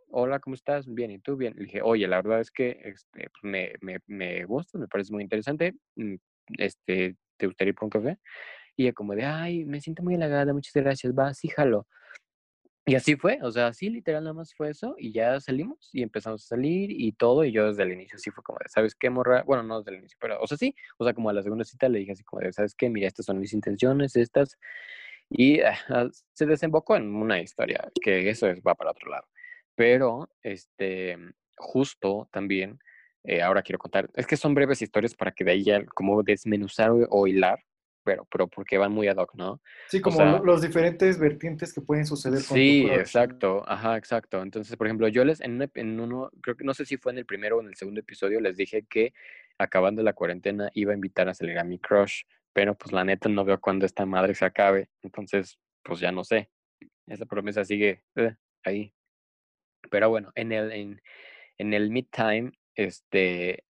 [0.08, 0.86] hola, ¿cómo estás?
[0.92, 1.36] Bien, ¿y tú?
[1.36, 1.54] Bien.
[1.56, 5.12] Le dije, oye, la verdad es que este, pues, me, me, me gusta, me parece
[5.12, 5.74] muy interesante.
[5.96, 6.14] mm,
[6.58, 8.18] Este, ¿te gustaría ir por un café?
[8.76, 11.86] Y ella como de, ay, me siento muy halagada, muchas gracias, va, sí, jalo.
[12.88, 16.02] Y así fue, o sea, sí, literal, nada más fue eso, y ya salimos y
[16.02, 18.94] empezamos a salir y todo, y yo desde el inicio sí fue como de, ¿sabes
[18.94, 19.42] qué, morra?
[19.42, 21.64] Bueno, no desde el inicio, pero, o sea, sí, o sea, como a la segunda
[21.64, 22.88] cita le dije así como de, ¿sabes qué?
[22.88, 24.56] Mira, estas son mis intenciones, estas,
[25.28, 29.26] y ah, ah, se desembocó en una historia, que eso es, va para otro lado.
[29.74, 31.18] Pero, este,
[31.56, 32.78] justo también,
[33.24, 36.22] eh, ahora quiero contar, es que son breves historias para que de ahí ya como
[36.22, 37.58] desmenuzar o hilar,
[38.06, 39.60] pero, pero porque van muy ad hoc, ¿no?
[39.88, 44.40] Sí, como sea, los diferentes vertientes que pueden suceder con Sí, exacto, ajá, exacto.
[44.40, 46.96] Entonces, por ejemplo, yo les, en, un ep- en uno, creo que no sé si
[46.96, 49.12] fue en el primero o en el segundo episodio, les dije que
[49.58, 53.28] acabando la cuarentena iba a invitar a salir a mi crush, pero pues la neta
[53.28, 56.48] no veo cuándo esta madre se acabe, entonces, pues ya no sé.
[57.08, 58.94] Esa promesa sigue eh, ahí.
[59.90, 61.02] Pero bueno, en el, en,
[61.58, 63.64] en el midtime, este,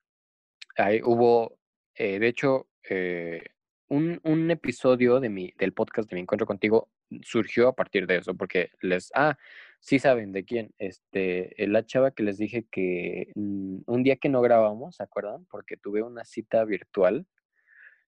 [0.76, 1.58] ahí hubo,
[1.94, 3.42] eh, de hecho, eh,
[3.88, 6.88] un, un episodio de mi, del podcast de Mi Encuentro Contigo
[7.22, 9.36] surgió a partir de eso, porque les, ah,
[9.80, 14.28] sí saben de quién, este, la chava que les dije que mm, un día que
[14.28, 15.46] no grabamos, ¿se acuerdan?
[15.50, 17.26] Porque tuve una cita virtual,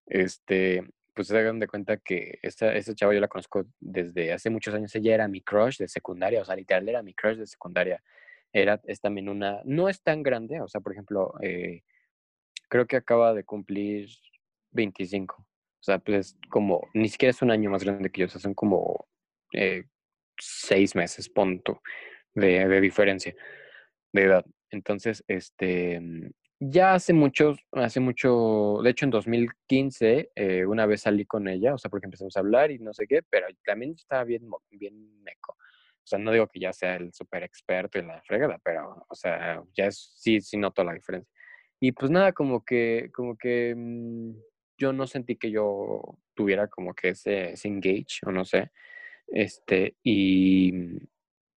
[0.06, 4.50] este, pues se hagan de cuenta que esta, esta chava yo la conozco desde hace
[4.50, 7.46] muchos años, ella era mi crush de secundaria, o sea, literal era mi crush de
[7.46, 8.02] secundaria,
[8.52, 11.82] era, es también una, no es tan grande, o sea, por ejemplo, eh,
[12.68, 14.08] creo que acaba de cumplir
[14.72, 15.47] 25.
[15.80, 18.40] O sea, pues como, ni siquiera es un año más grande que yo, o sea,
[18.40, 19.06] son como
[19.52, 19.84] eh,
[20.38, 21.82] seis meses, punto,
[22.34, 23.34] de, de diferencia
[24.12, 24.44] de edad.
[24.70, 26.00] Entonces, este,
[26.60, 31.74] ya hace mucho, hace mucho, de hecho en 2015, eh, una vez salí con ella,
[31.74, 35.22] o sea, porque empezamos a hablar y no sé qué, pero también estaba bien, bien
[35.22, 35.52] meco.
[35.52, 39.14] O sea, no digo que ya sea el súper experto en la fregada, pero, o
[39.14, 41.30] sea, ya es, sí, sí noto la diferencia.
[41.80, 44.32] Y pues nada, como que, como que mm,
[44.78, 48.70] yo no sentí que yo tuviera como que ese, ese engage, o no sé.
[49.26, 50.72] Este, y,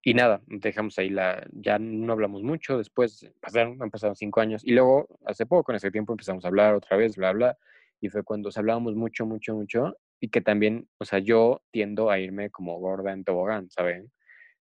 [0.03, 4.63] y nada, dejamos ahí la, ya no hablamos mucho, después pasaron, han pasado cinco años
[4.65, 7.57] y luego hace poco, en ese tiempo empezamos a hablar otra vez, bla, bla,
[8.01, 12.19] y fue cuando hablábamos mucho, mucho, mucho y que también, o sea, yo tiendo a
[12.19, 14.11] irme como gorda en tobogán, ¿saben?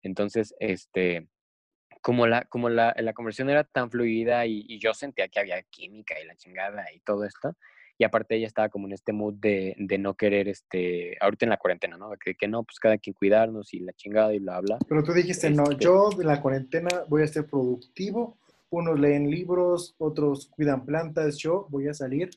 [0.02, 1.28] Entonces, este,
[2.02, 5.62] como la, como la, la conversión era tan fluida y, y yo sentía que había
[5.62, 7.56] química y la chingada y todo esto,
[7.98, 11.50] y aparte ella estaba como en este mood de, de no querer, este, ahorita en
[11.50, 12.10] la cuarentena, ¿no?
[12.12, 14.78] Que, que, no, pues cada quien cuidarnos y la chingada y bla, bla.
[14.88, 18.38] Pero tú dijiste, no, Este yo de la cuarentena voy a ser productivo,
[18.70, 22.30] unos leen libros, otros cuidan plantas, yo voy a salir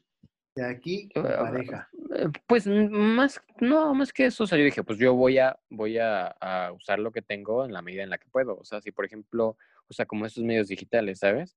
[0.56, 1.90] de aquí con Ah, pareja.
[2.16, 5.60] Eh, Pues más, no, más que eso, o sea, yo dije, pues yo voy a,
[5.70, 8.58] voy a, a usar lo que tengo en la medida en la que puedo.
[8.58, 11.56] O sea, si por ejemplo, o sea, como estos medios digitales, ¿sabes?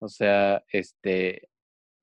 [0.00, 1.48] O sea, este,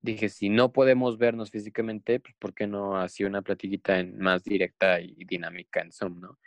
[0.06, 4.42] dije, si no podemos vernos físicamente, pues ¿por qué no así una platiquita en, más
[4.44, 6.38] directa y dinámica en Zoom, ¿no?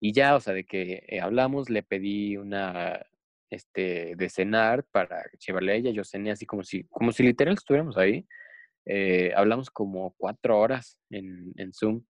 [0.00, 3.04] Y ya, o sea, de que eh, hablamos, le pedí una,
[3.50, 7.54] este, de cenar para llevarle a ella, yo cené así como si, como si literal
[7.54, 8.26] estuviéramos ahí.
[8.86, 12.04] Eh, hablamos como cuatro horas en, en Zoom.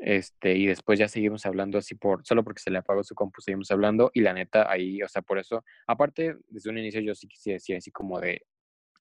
[0.00, 3.40] Este, y después ya seguimos hablando así por, solo porque se le apagó su compu,
[3.40, 7.14] seguimos hablando, y la neta, ahí, o sea, por eso, aparte, desde un inicio yo
[7.14, 8.42] sí quisiera decir así como de,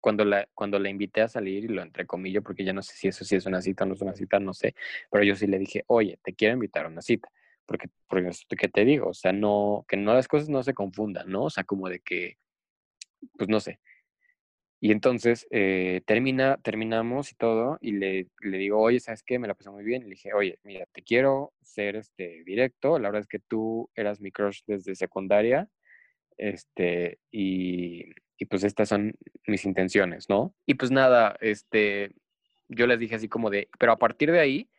[0.01, 3.07] cuando la, cuando la invité a salir, y lo entrecomillo, porque ya no sé si
[3.07, 4.75] eso sí es una cita o no es una cita, no sé,
[5.11, 7.29] pero yo sí le dije, oye, te quiero invitar a una cita,
[7.65, 11.29] porque, porque que te digo, o sea, no, que no las cosas no se confundan,
[11.29, 11.45] ¿no?
[11.45, 12.37] O sea, como de que,
[13.37, 13.79] pues no sé,
[14.79, 19.39] y entonces eh, termina, terminamos y todo, y le, le digo, oye, ¿sabes qué?
[19.39, 20.03] Me la pasé muy bien.
[20.03, 22.99] Y le dije, oye, mira, te quiero ser este, directo.
[22.99, 25.67] La verdad es que tú eras mi crush desde secundaria.
[26.37, 28.05] Este, y,
[28.37, 30.53] y pues estas son mis intenciones, ¿no?
[30.65, 32.11] Y pues nada, este,
[32.69, 34.69] yo les dije así como de, pero a partir de ahí,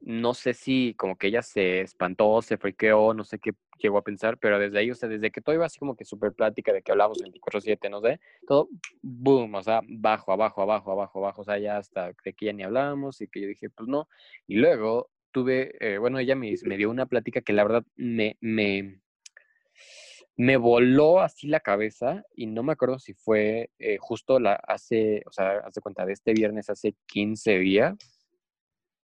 [0.00, 4.04] no sé si como que ella se espantó, se friqueó, no sé qué llegó a
[4.04, 6.72] pensar, pero desde ahí, o sea, desde que todo iba así como que súper plática
[6.72, 8.68] de que hablamos 24/7, no sé, todo,
[9.02, 12.52] boom, o sea, bajo, abajo, abajo, abajo, abajo, o sea, ya hasta de que ya
[12.52, 14.08] ni hablábamos y que yo dije, pues no,
[14.46, 18.36] y luego tuve, eh, bueno, ella me, me dio una plática que la verdad me,
[18.40, 19.00] me,
[20.36, 25.22] me voló así la cabeza y no me acuerdo si fue eh, justo la hace,
[25.26, 27.96] o sea, hace cuenta de este viernes hace 15 días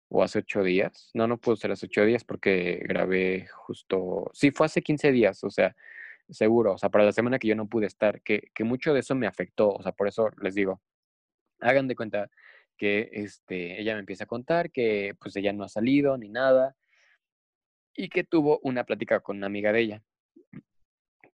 [0.09, 1.11] o hace 8 días.
[1.13, 5.43] No, no pudo ser hace 8 días porque grabé justo, sí, fue hace 15 días,
[5.43, 5.75] o sea,
[6.29, 9.01] seguro, o sea, para la semana que yo no pude estar, que, que mucho de
[9.01, 10.81] eso me afectó, o sea, por eso les digo,
[11.59, 12.29] hagan de cuenta
[12.77, 16.75] que este, ella me empieza a contar que pues ella no ha salido ni nada
[17.95, 20.03] y que tuvo una plática con una amiga de ella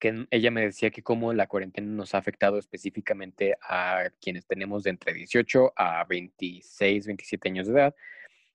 [0.04, 4.84] que ella me decía que cómo la cuarentena nos ha afectado específicamente a quienes tenemos
[4.84, 7.96] de entre 18 a 26, 27 años de edad,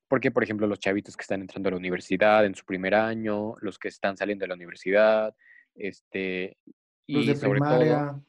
[0.09, 3.55] porque por ejemplo los chavitos que están entrando a la universidad en su primer año,
[3.63, 5.35] los que están saliendo de la universidad,
[5.75, 6.59] este
[7.07, 8.21] Los y de sobre todo primaria,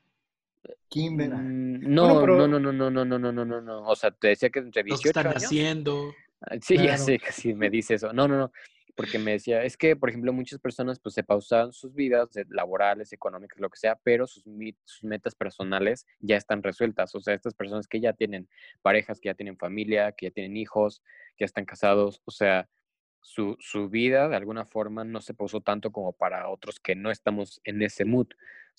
[0.88, 1.30] kinder.
[1.34, 3.82] Mm, no, Bueno, pero- no, no, no, no, no, no, no, no, no, no.
[3.86, 5.44] O sea, te decía que entre Los que 18 están años.
[5.44, 6.14] haciendo.
[6.42, 8.14] Ah, Sí, ya sé, casi me dice eso.
[8.14, 8.52] No, no, no,
[9.00, 13.14] porque me decía, es que, por ejemplo, muchas personas pues se pausan sus vidas laborales,
[13.14, 14.44] económicas, lo que sea, pero sus,
[14.84, 17.16] sus metas personales ya están resueltas.
[17.16, 18.50] O sea, estas personas que ya tienen
[18.82, 21.02] parejas, que ya tienen familia, que ya tienen hijos,
[21.38, 22.68] que ya están casados, o sea,
[23.22, 27.10] su, su vida de alguna forma no se pausó tanto como para otros que no
[27.10, 28.28] estamos en ese mood,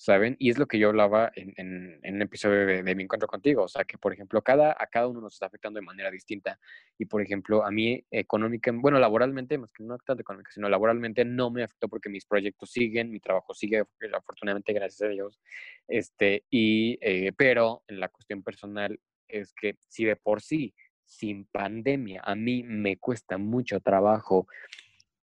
[0.01, 0.35] ¿saben?
[0.39, 3.27] Y es lo que yo hablaba en, en, en un episodio de, de mi encuentro
[3.27, 6.09] contigo, o sea, que por ejemplo, cada, a cada uno nos está afectando de manera
[6.09, 6.59] distinta.
[6.97, 11.23] Y por ejemplo, a mí económica, bueno, laboralmente, más que no tanto económica, sino laboralmente
[11.23, 15.39] no me afectó porque mis proyectos siguen, mi trabajo sigue, afortunadamente, gracias a Dios.
[15.87, 20.73] Este, y, eh, pero en la cuestión personal es que si de por sí
[21.05, 24.47] sin pandemia, a mí me cuesta mucho trabajo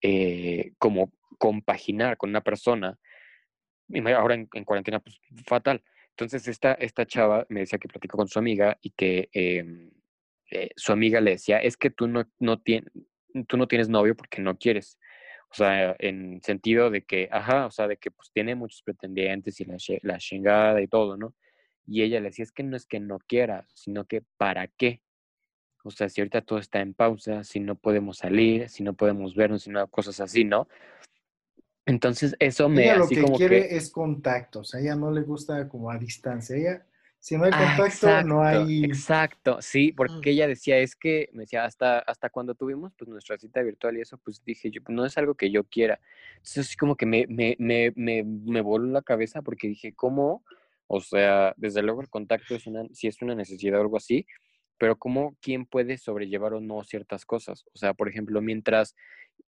[0.00, 2.98] eh, como compaginar con una persona,
[4.14, 5.82] ahora en, en cuarentena, pues fatal.
[6.10, 9.90] Entonces esta, esta chava me decía que platicó con su amiga y que em,
[10.50, 12.90] eh, su amiga le decía, es que tú no, no, tien-
[13.48, 14.98] tú no tienes novio porque no quieres.
[15.50, 19.60] O sea, en sentido de que, ajá, o sea, de que pues tiene muchos pretendientes
[19.60, 21.34] y la, la chingada y todo, ¿no?
[21.86, 25.02] Y ella le decía, es que no es que no quiera, sino que ¿para qué?
[25.84, 29.34] O sea, si ahorita todo está en pausa, si no podemos salir, si no podemos
[29.34, 30.68] vernos, si no cosas así, ¿no?
[31.86, 33.76] Entonces, eso me Ella lo así que como quiere que...
[33.76, 36.56] es contacto, o sea, ella no le gusta como a distancia.
[36.56, 36.86] Ella,
[37.18, 38.84] si no hay Ah, contacto, no hay...
[38.84, 39.96] Exacto, sí, Mm.
[39.96, 43.96] porque ella decía, es que, me decía, hasta, hasta cuando tuvimos pues nuestra cita virtual
[43.96, 46.00] y eso, pues dije, yo, no es algo que yo quiera.
[46.36, 50.44] Entonces, así como que me, me, me, me, me voló la cabeza porque dije, ¿cómo?
[50.86, 54.26] O sea, desde luego el contacto es una, si es una necesidad o algo así,
[54.82, 57.64] pero ¿cómo quién puede sobrellevar o no ciertas cosas?
[57.72, 58.96] O sea, por ejemplo, mientras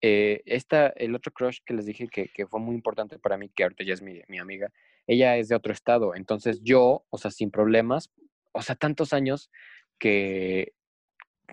[0.01, 3.49] eh, esta, el otro crush que les dije que, que fue muy importante para mí,
[3.49, 4.73] que ahorita ya es mi, mi amiga,
[5.07, 8.11] ella es de otro estado, entonces yo, o sea, sin problemas,
[8.51, 9.53] o sea, tantos años
[10.01, 10.73] que...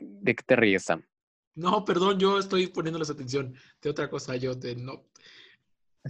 [0.01, 1.05] ¿De qué te ríes, Sam?
[1.53, 4.35] No, perdón, yo estoy poniéndoles atención de otra cosa.
[4.37, 5.05] Yo te no.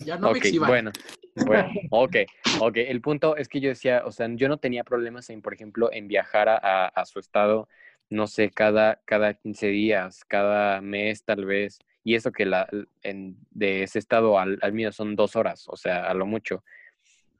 [0.05, 0.73] Ya no me ok, exhiban.
[0.73, 0.95] bueno,
[1.35, 2.15] bueno, ok,
[2.57, 2.77] ok.
[2.77, 5.91] El punto es que yo decía, o sea, yo no tenía problemas en, por ejemplo,
[5.91, 7.67] en viajar a, a- a su estado,
[8.09, 12.67] no sé, cada, cada 15 días, cada mes tal vez, y eso que la,
[13.03, 16.63] en, de ese estado al, al mío son dos horas, o sea, a lo mucho.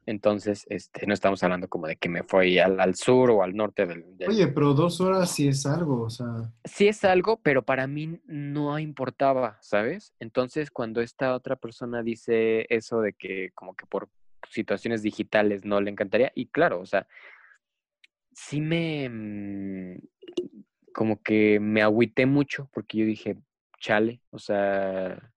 [0.07, 3.53] Entonces, este, no estamos hablando como de que me fui al, al sur o al
[3.55, 6.49] norte del, del- Oye, pero dos horas sí es algo, o sea...
[6.63, 10.13] sí es algo, pero para mí no importaba, ¿sabes?
[10.19, 14.09] Entonces, cuando esta otra persona dice eso de que como que por
[14.49, 17.05] situaciones digitales no le encantaría, y claro, o sea,
[18.31, 19.97] sí me, mm,
[20.93, 23.37] como que me agüité mucho porque yo dije,
[23.79, 25.33] chale, o sea,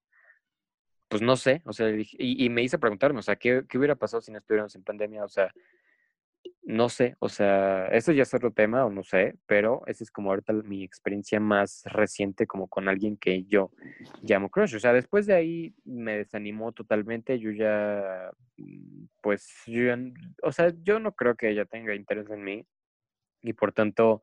[1.11, 4.21] pues no sé, o sea, y, me hice preguntarme, o sea, ¿qué, qué hubiera pasado
[4.23, 5.25] si no estuviéramos en pandemia?
[5.25, 5.53] O sea,
[6.63, 10.11] no sé, o sea, eso ya es otro tema, o no sé, pero esa es
[10.13, 13.73] como ahorita mi experiencia más reciente como con alguien que yo
[14.23, 14.77] llamo crush.
[14.77, 19.99] O sea, después de ahí me desanimó totalmente, yo ya, mm, pues, yo, ya
[20.45, 22.65] o sea, yo no creo que ella tenga interés en mí
[23.43, 24.23] y por tanto,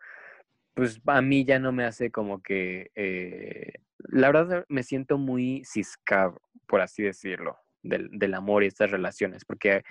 [0.77, 3.73] pues a mí ya no me hace como que, eh,
[4.09, 9.43] la verdad me siento muy ciscado, por así decirlo, del, del amor y estas relaciones,
[9.43, 9.81] porque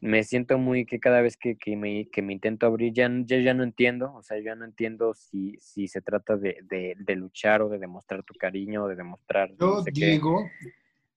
[0.00, 3.40] me siento muy que cada vez que, que me, que me intento abrir, ya, ya,
[3.40, 7.16] ya no entiendo, o sea, ya no entiendo si, si se trata de, de, de
[7.16, 10.10] luchar o de demostrar tu cariño o de demostrar no Yo qué.
[10.12, 10.48] digo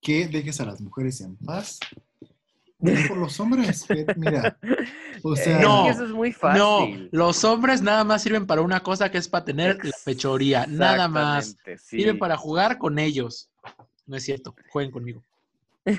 [0.02, 1.80] que dejes a las mujeres en paz.
[2.80, 4.58] Ve por los hombres, que, mira,
[5.24, 5.60] o Eh, sea...
[5.62, 6.36] No, eso es muy No,
[6.80, 7.10] fácil.
[7.12, 11.08] los hombres nada más sirven para una cosa que es para tener la pechoría, nada
[11.08, 11.58] más.
[11.66, 11.98] Sí.
[11.98, 13.50] Sirven para jugar con ellos.
[14.06, 15.24] No es cierto, jueguen conmigo.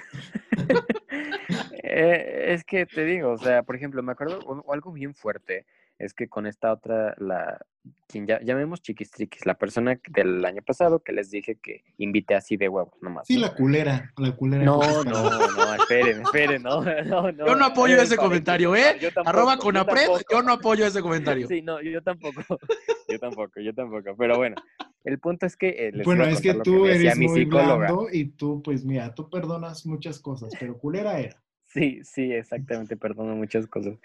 [1.90, 5.64] Eh, es que te digo, o sea, por ejemplo, me acuerdo o- algo bien fuerte,
[5.98, 7.60] es que con esta otra, la,
[8.06, 12.34] quien ya, llamemos chiquistriquis, la persona que- del año pasado que les dije que invité
[12.34, 13.26] así de huevos nomás.
[13.26, 13.42] Sí, ¿no?
[13.42, 14.64] la culera, la culera.
[14.64, 17.46] No, no, no, esperen, esperen, no, no, no.
[17.46, 18.96] Yo no apoyo ese comentario, ¿eh?
[19.00, 20.24] yo tampoco, Arroba yo con apred, tampoco.
[20.30, 21.48] yo no apoyo ese comentario.
[21.48, 22.40] Sí, no, yo tampoco,
[23.08, 24.56] yo tampoco, yo tampoco, pero bueno,
[25.04, 27.76] el punto es que eh, les Bueno, es que tú eres muy psicóloga.
[27.76, 31.42] blando y tú, pues mira, tú perdonas muchas cosas, pero culera era.
[31.68, 33.98] Sí, sí, exactamente, perdono muchas cosas.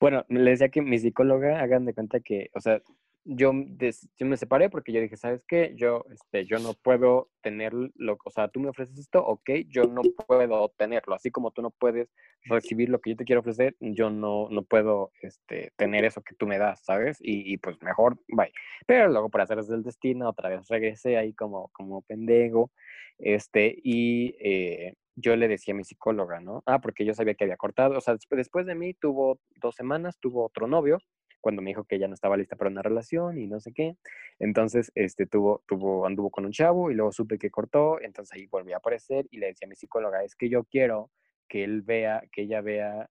[0.00, 2.80] Bueno, le decía que mi psicóloga, hagan de cuenta que, o sea,
[3.24, 5.72] yo, des- yo me separé porque yo dije, ¿sabes qué?
[5.74, 9.82] Yo, este, yo no puedo tener lo, o sea, tú me ofreces esto, ok, yo
[9.84, 12.08] no puedo tenerlo, así como tú no puedes
[12.44, 16.36] recibir lo que yo te quiero ofrecer, yo no, no puedo, este, tener eso que
[16.36, 17.18] tú me das, ¿sabes?
[17.20, 18.52] Y, y pues mejor, bye.
[18.86, 22.70] Pero luego para hacer el destino, otra vez regresé ahí como, como pendejo,
[23.18, 26.62] este, y eh, yo le decía a mi psicóloga, ¿no?
[26.66, 30.18] Ah, porque yo sabía que había cortado, o sea, después, de mí tuvo dos semanas,
[30.20, 30.98] tuvo otro novio,
[31.40, 33.96] cuando me dijo que ya no estaba lista para una relación y no sé qué.
[34.38, 38.46] Entonces, este, tuvo, tuvo, anduvo con un chavo y luego supe que cortó, entonces ahí
[38.46, 41.10] volví a aparecer y le decía a mi psicóloga, es que yo quiero
[41.48, 43.08] que él vea, que ella vea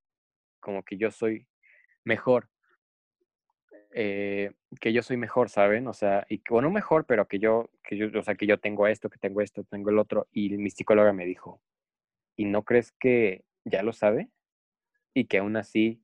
[0.60, 1.48] como que yo soy
[2.04, 2.50] mejor,
[3.94, 5.88] eh, que yo soy mejor, ¿saben?
[5.88, 8.88] O sea, y bueno, mejor, pero que yo, que yo, o sea, que yo tengo
[8.88, 10.28] esto, que tengo esto, tengo el otro.
[10.32, 11.62] Y mi psicóloga me dijo,
[12.38, 14.30] ¿y no crees que ya lo sabe?
[15.14, 16.02] Y que aún así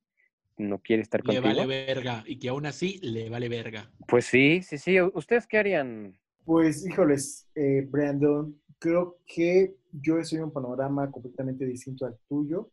[0.58, 1.46] no quiere estar Le contigo.
[1.46, 2.22] vale verga.
[2.26, 3.90] Y que aún así le vale verga.
[4.06, 5.00] Pues sí, sí, sí.
[5.00, 6.18] ¿Ustedes qué harían?
[6.44, 12.70] Pues, híjoles, eh, Brandon, creo que yo soy un panorama completamente distinto al tuyo,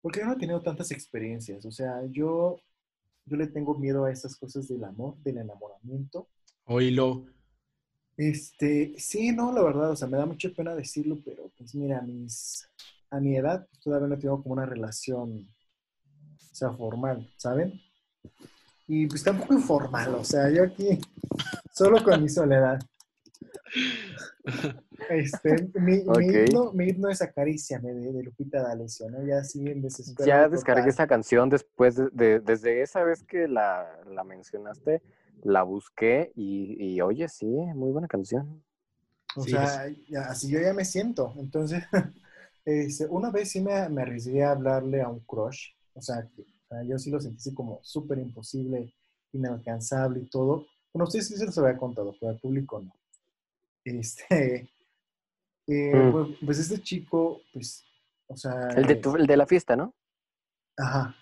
[0.00, 1.66] porque yo no he tenido tantas experiencias.
[1.66, 2.56] O sea, yo,
[3.26, 6.28] yo le tengo miedo a esas cosas del amor, del enamoramiento.
[6.64, 7.26] Oílo.
[8.16, 11.98] Este, sí, no, la verdad, o sea, me da mucha pena decirlo, pero pues mira,
[11.98, 12.68] a mis,
[13.10, 15.48] a mi edad pues, todavía no tengo como una relación,
[16.36, 17.80] o sea, formal, ¿saben?
[18.86, 20.98] Y pues tampoco informal, o sea, yo aquí
[21.72, 22.78] solo con mi soledad.
[25.10, 26.02] Este, mi,
[26.72, 29.24] mi, himno, es Acaríciame de, de Lupita D'Alessio, ¿no?
[29.26, 30.26] Ya así en desespero.
[30.26, 35.02] Ya descargué esa canción después de, desde esa vez que la, la mencionaste,
[35.44, 38.64] la busqué y, y, oye, sí, muy buena canción.
[39.36, 39.86] O sea,
[40.28, 41.34] así yo ya me siento.
[41.36, 41.84] Entonces,
[42.64, 45.72] este, una vez sí me, me, arriesgué a hablarle a un crush.
[45.92, 46.28] O sea,
[46.86, 48.94] yo sí lo sentí así como súper imposible,
[49.32, 50.66] inalcanzable y todo.
[50.92, 52.94] Bueno, ustedes sí se los había contado, pero al público no.
[53.84, 54.70] Este,
[55.66, 56.12] eh, mm.
[56.12, 57.84] pues, pues, este chico, pues,
[58.28, 58.68] o sea...
[58.76, 59.94] El de, el de la fiesta, ¿no?
[60.76, 61.14] Ajá,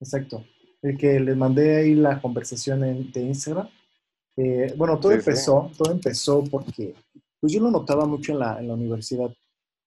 [0.00, 0.44] exacto.
[0.84, 3.66] El que les mandé ahí la conversación en, de Instagram.
[4.36, 6.94] Eh, bueno, todo empezó, todo empezó porque,
[7.40, 9.34] pues yo lo notaba mucho en la, en la universidad,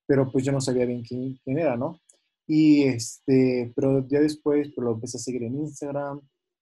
[0.07, 1.99] pero pues yo no sabía bien quién, quién, era, ¿no?
[2.47, 6.19] Y este, pero ya después pues, lo empecé a seguir en Instagram,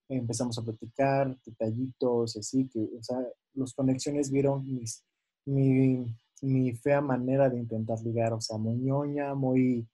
[0.10, 3.20] empezamos a platicar, detallitos y así, que, o sea,
[3.54, 5.02] las conexiones vieron mis,
[5.46, 9.88] mi, mi fea manera de intentar ligar, o sea, muy ñoña, muy,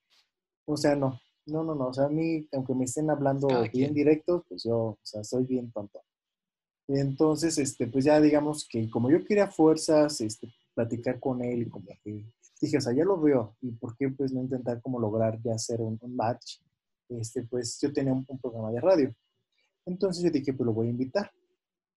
[0.66, 1.20] o sea, no,
[1.52, 4.78] no, no, no, o sea, a mí, aunque me estén hablando bien directos, pues yo,
[4.78, 6.02] o sea, soy bien tonto.
[6.88, 11.64] Y entonces, este, pues ya digamos que como yo quería fuerzas, este, platicar con él
[11.64, 12.26] y como que
[12.60, 15.54] dije, o sea, ya lo veo, ¿y por qué pues no intentar como lograr ya
[15.54, 16.58] hacer un, match?
[17.10, 19.16] Este, pues yo tenía un, programa de radio.
[19.86, 21.32] Entonces yo dije, pues lo voy a invitar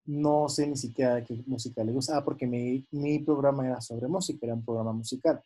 [0.07, 2.19] no sé ni siquiera qué música le gusta.
[2.19, 5.43] Ah, porque mi, mi, programa era sobre música, era un programa musical.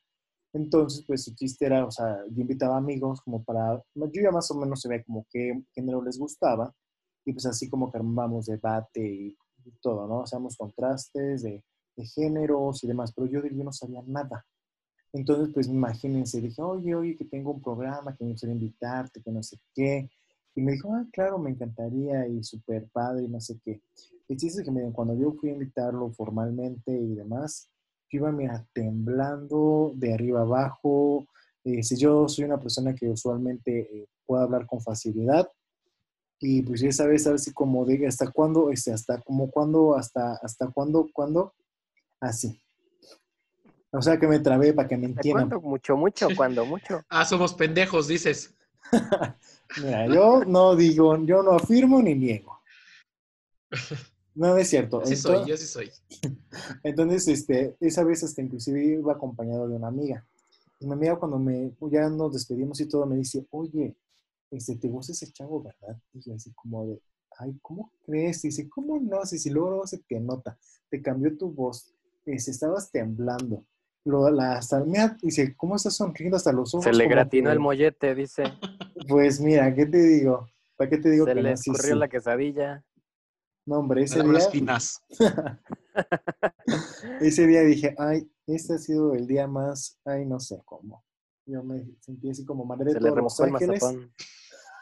[0.59, 4.51] Entonces, pues su chiste era, o sea, yo invitaba amigos como para, yo ya más
[4.51, 6.75] o menos se ve como qué género les gustaba
[7.25, 9.37] y pues así como que armamos debate y,
[9.83, 10.23] todo, ¿no?
[10.23, 11.62] Hacíamos contrastes de,
[11.94, 14.44] de, géneros y demás, pero yo, yo no sabía nada.
[15.12, 19.31] Entonces, pues imagínense, dije, oye, oye, que tengo un programa, que me gustaría invitarte, que
[19.31, 20.11] no sé qué.
[20.55, 23.83] Y me dijo, ah, claro, me encantaría y súper padre y no sé qué.
[24.27, 27.71] El chiste es que miren, cuando yo fui a invitarlo formalmente y demás,
[28.11, 31.27] yo iba, mira, temblando de arriba abajo.
[31.64, 35.49] Eh, si yo soy una persona que usualmente eh, puede hablar con facilidad,
[36.40, 38.71] y pues esa vez, a ver si como diga, ¿hasta cuándo?
[38.71, 41.53] Este, hasta como cuándo, hasta, hasta cuándo, cuándo,
[42.21, 42.61] así.
[43.90, 45.49] O sea que me trabé para que me entiendan.
[45.49, 45.68] ¿Cuándo?
[45.68, 47.03] Mucho, mucho, cuando, mucho.
[47.09, 48.55] ah, somos pendejos, dices.
[49.83, 52.61] Mira, yo no digo, yo no afirmo ni niego.
[54.38, 55.05] No, es cierto.
[55.05, 55.90] Sí soy, yo sí soy.
[56.85, 60.24] Entonces, este, esa vez hasta inclusive iba acompañado de una amiga.
[60.79, 63.96] Y mi amiga cuando me, ya nos despedimos y todo, me dice, oye,
[64.53, 66.01] este, ¿te gusta ese chavo, verdad?
[66.12, 67.03] Y yo así como de,
[67.37, 68.44] ay, ¿cómo crees?
[68.44, 69.27] Y dice, ¿cómo no?
[69.27, 70.57] Si, si luego se te nota,
[70.88, 71.92] te cambió tu voz,
[72.24, 73.64] este, estabas temblando.
[74.05, 76.85] Lo, la, hasta, mira, dice, ¿cómo estás sonriendo hasta los ojos?
[76.85, 78.44] Se le gratinó el mollete, dice.
[79.09, 80.46] Pues mira, ¿qué te digo?
[80.77, 82.85] ¿Para qué te digo se que le escurrió la quesadilla.
[83.68, 84.38] No, hombre, ese día.
[87.20, 91.04] ese día dije, ay, este ha sido el día más, ay, no sé cómo.
[91.44, 93.85] Yo me sentí así como madre de todos los ángeles.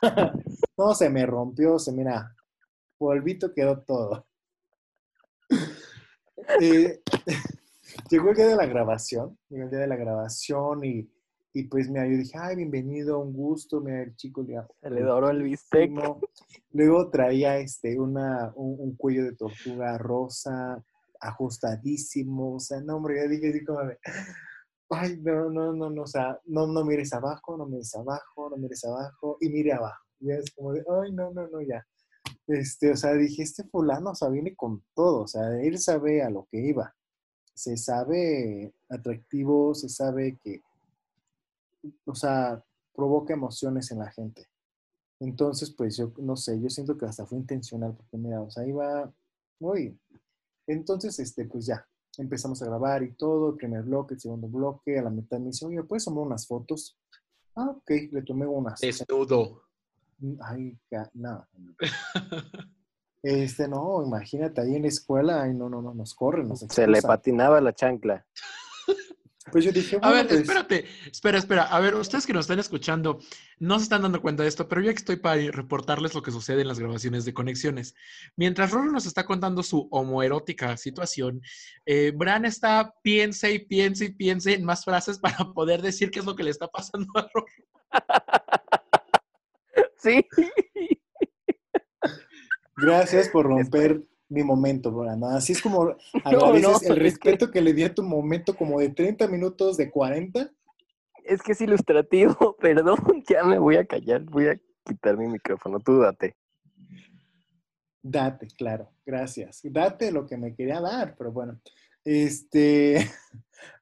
[0.79, 2.33] no, se me rompió, se mira,
[2.97, 4.25] polvito quedó todo.
[6.61, 7.03] Eh,
[8.09, 11.11] llegó el día de la grabación, llegó el día de la grabación y
[11.57, 15.31] y pues mira, yo dije, ay, bienvenido, un gusto, mira, el chico le, le doró
[15.31, 15.91] el bistec.
[16.73, 20.85] Luego traía este, una, un, cuello de tortuga rosa,
[21.19, 23.97] ajustadísimo, o sea, no, hombre, ya dije así como de,
[24.91, 28.59] ay, no, no, no, no, o sea, no, no mires abajo, no mires abajo, no
[28.59, 30.05] mires abajo, y mire abajo.
[30.21, 31.83] Y es como de, ay, no, no, no, ya.
[32.49, 36.23] Este, o sea, dije, este fulano, o sea, viene con todo, o sea, él sabe
[36.23, 36.95] a lo que iba.
[37.55, 40.61] Se sabe atractivo, se sabe que
[42.05, 42.63] o sea,
[42.95, 44.49] provoca emociones en la gente.
[45.21, 48.67] Entonces, pues yo no sé, yo siento que hasta fue intencional, porque mira, o sea,
[48.67, 49.11] iba
[49.61, 49.99] muy.
[50.67, 51.87] Entonces, este, pues ya,
[52.19, 55.47] empezamos a grabar y todo, el primer bloque, el segundo bloque, a la mitad me
[55.47, 56.99] dice, oye, ¿puedes tomar unas fotos?
[57.55, 58.81] Ah, ok, le tomé unas.
[58.81, 59.63] Desnudo.
[60.41, 60.79] Ay,
[61.15, 61.47] no.
[63.23, 66.87] Este, no, imagínate, ahí en la escuela, ay, no, no, no, nos corren, nos Se
[66.87, 68.25] le patinaba la chancla.
[69.53, 71.63] Pues yo dije, a ver, pues espérate, espera, espera.
[71.65, 73.21] A ver, ustedes que nos están escuchando,
[73.61, 76.33] no se están dando cuenta de esto, pero yo aquí estoy para reportarles lo que
[76.33, 77.95] sucede en las grabaciones de conexiones.
[78.35, 81.43] Mientras Roro nos está contando su homoerótica situación,
[81.85, 86.19] eh, Bran está piense y piense y piense en más frases para poder decir qué
[86.19, 87.47] es lo que le está pasando a Roro.
[89.99, 90.25] Sí.
[92.77, 95.35] Gracias por romper mi momento, Brandon.
[95.35, 97.61] Así es como a veces el respeto que...
[97.61, 100.51] le di a tu momento como de 30 minutos, de 40.
[101.25, 102.99] Es que es ilustrativo, perdón,
[103.29, 106.37] ya me voy a callar, voy a quitar mi micrófono, tú date.
[108.03, 109.61] Date, claro, gracias.
[109.65, 111.61] Date lo que me quería dar, pero bueno.
[112.05, 113.11] Este,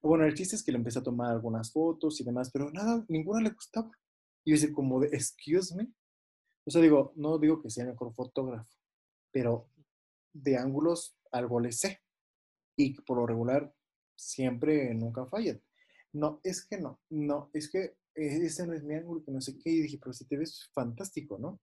[0.02, 3.04] bueno, el chiste es que le empecé a tomar algunas fotos y demás, pero nada,
[3.08, 3.90] ninguna le gustaba.
[4.42, 5.88] Y yo decía como de, excuse me.
[6.64, 8.70] O sea, digo, no digo que sea el mejor fotógrafo,
[9.30, 9.68] pero
[10.34, 12.02] de ángulos algo le sé.
[12.76, 13.72] Y por lo regular,
[14.14, 15.62] siempre, nunca fallan.
[16.12, 19.56] No, es que no, no, es que ese no es mi ángulo, que no sé
[19.58, 19.70] qué.
[19.70, 21.60] Y dije, pero si te ves fantástico, ¿no?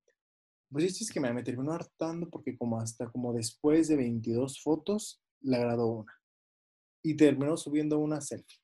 [0.70, 5.22] Pues es que me, me terminó hartando porque como hasta como después de 22 fotos,
[5.42, 6.14] le agradó una.
[7.04, 8.60] Y terminó subiendo una selfie.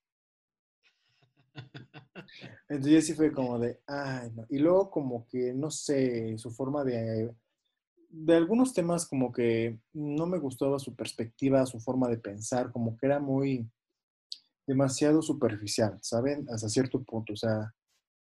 [2.69, 4.45] Entonces sí fue como de, ay, no.
[4.49, 7.33] Y luego como que, no sé, su forma de,
[8.09, 12.97] de algunos temas como que no me gustaba su perspectiva, su forma de pensar, como
[12.97, 13.67] que era muy,
[14.67, 16.45] demasiado superficial, ¿saben?
[16.49, 17.73] Hasta cierto punto, o sea,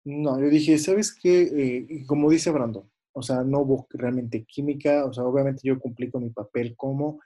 [0.04, 1.42] no, yo dije, ¿sabes qué?
[1.42, 6.08] Eh, como dice Brandon, o sea, no hubo realmente química, o sea, obviamente yo cumplí
[6.08, 7.20] con mi papel como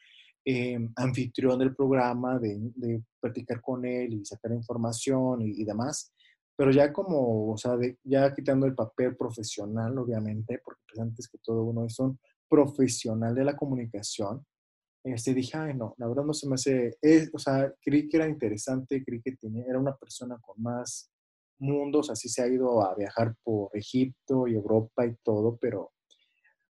[0.44, 6.12] eh, anfitrión del programa, de, de, platicar con él y sacar información y, demás,
[6.56, 11.38] pero ya como, o sea, ya quitando el papel profesional, obviamente, porque pues antes que
[11.38, 12.18] todo uno es un
[12.48, 14.44] profesional de la comunicación,
[15.04, 16.96] este, dije, ay, no, la verdad no se me hace,
[17.32, 21.10] o sea, creí que era interesante, creí que tenía, era una persona con más
[21.58, 25.92] mundos, así se ha ido a viajar por Egipto y Europa y todo, pero,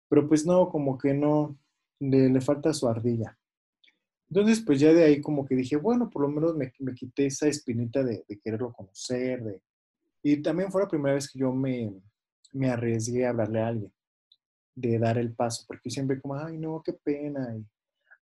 [0.09, 1.57] pero pues no, como que no,
[1.99, 3.38] le, le falta su ardilla.
[4.30, 7.28] Entonces, pues ya de ahí como que dije, bueno, por lo menos me, me quité
[7.28, 9.43] esa espinita de, de, quererlo conocer.
[9.43, 9.61] De...
[10.24, 11.93] Y también fue la primera vez que yo me,
[12.51, 13.93] me arriesgué a hablarle a alguien,
[14.76, 17.55] de dar el paso, porque siempre como, ay, no, qué pena.
[17.57, 17.65] Y,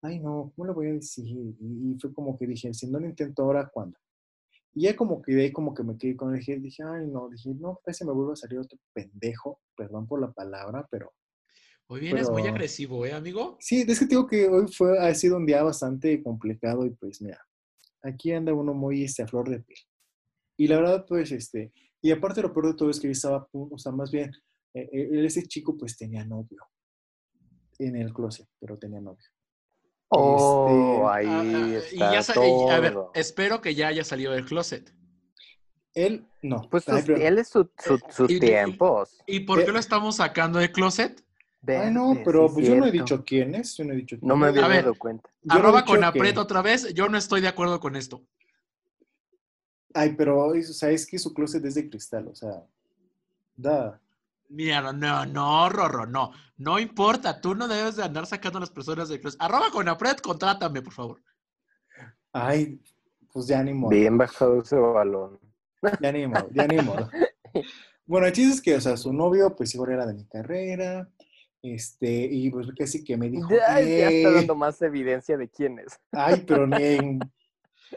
[0.02, 1.26] ay, no, ¿cómo le voy a decir?
[1.28, 3.98] Y, fue como que dije, si no lo intento ahora, ¿cuándo?
[4.74, 7.08] Y ya como que de ahí como que me quedé con el dije, dije, ay,
[7.08, 11.14] no, dije, no, parece me vuelve a salir otro pendejo, perdón por la palabra, pero
[11.92, 13.58] Hoy vienes muy agresivo, ¿eh, amigo?
[13.60, 17.20] Sí, es que digo que hoy fue, ha sido un día bastante complicado y pues
[17.20, 17.44] mira,
[18.04, 19.80] aquí anda uno muy este, a flor de piel.
[20.56, 23.48] Y la verdad, pues, este, y aparte lo peor de todo es que yo estaba,
[23.52, 24.32] o sea, más bien,
[24.92, 26.68] ese chico pues tenía novio
[27.80, 29.28] en el closet, pero tenía novio.
[30.10, 32.46] Oh, este, ahí está.
[32.46, 34.94] Y ya a ver, espero que ya haya salido del closet.
[35.94, 36.68] Él, no.
[36.70, 37.70] Pues él es su,
[38.10, 39.18] sus tiempos.
[39.28, 41.24] ¿Y por qué lo estamos sacando del closet?
[41.68, 44.28] Ay, no, pero pues yo no he dicho quién es, yo no he dicho quién
[44.28, 45.30] No me había dado cuenta.
[45.50, 48.24] arroba con aprieto otra vez, yo no estoy de acuerdo con esto.
[49.94, 52.64] Ay, pero, o sea, es que su closet es de cristal, o sea,
[53.56, 54.02] da.
[54.50, 56.32] Mira, no, no, Rorro, no.
[56.58, 59.42] No importa, tú no debes de andar sacando a las personas del closet.
[59.42, 61.22] Arroba con apret, contrátame, por favor.
[62.34, 62.82] Ay,
[63.32, 63.92] pues ya ni modo.
[63.92, 65.40] Bien bajado ese balón.
[66.02, 67.10] Ya ni modo, ya ni modo.
[68.06, 71.08] Bueno, el chiste es que, o sea, su novio, pues igual era de mi carrera,
[71.62, 73.48] este, y pues casi que me dijo.
[73.52, 76.00] Ya, ya está dando más evidencia de quién es.
[76.12, 77.20] Ay, pero ni en...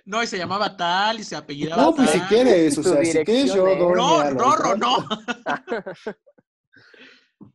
[0.05, 3.25] No, y se llamaba tal y se apellidaba No, pues si quieres, o sea, si
[3.25, 5.09] quieres yo doy No, no, no.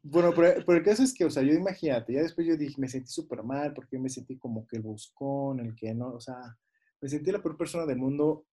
[0.04, 2.88] Bueno, pero, el caso es que, o sea, yo imagínate, ya después yo dije, me
[2.88, 6.58] sentí súper mal porque me sentí como que el buscón, el que no, o sea,
[7.02, 8.46] me sentí la peor persona del mundo.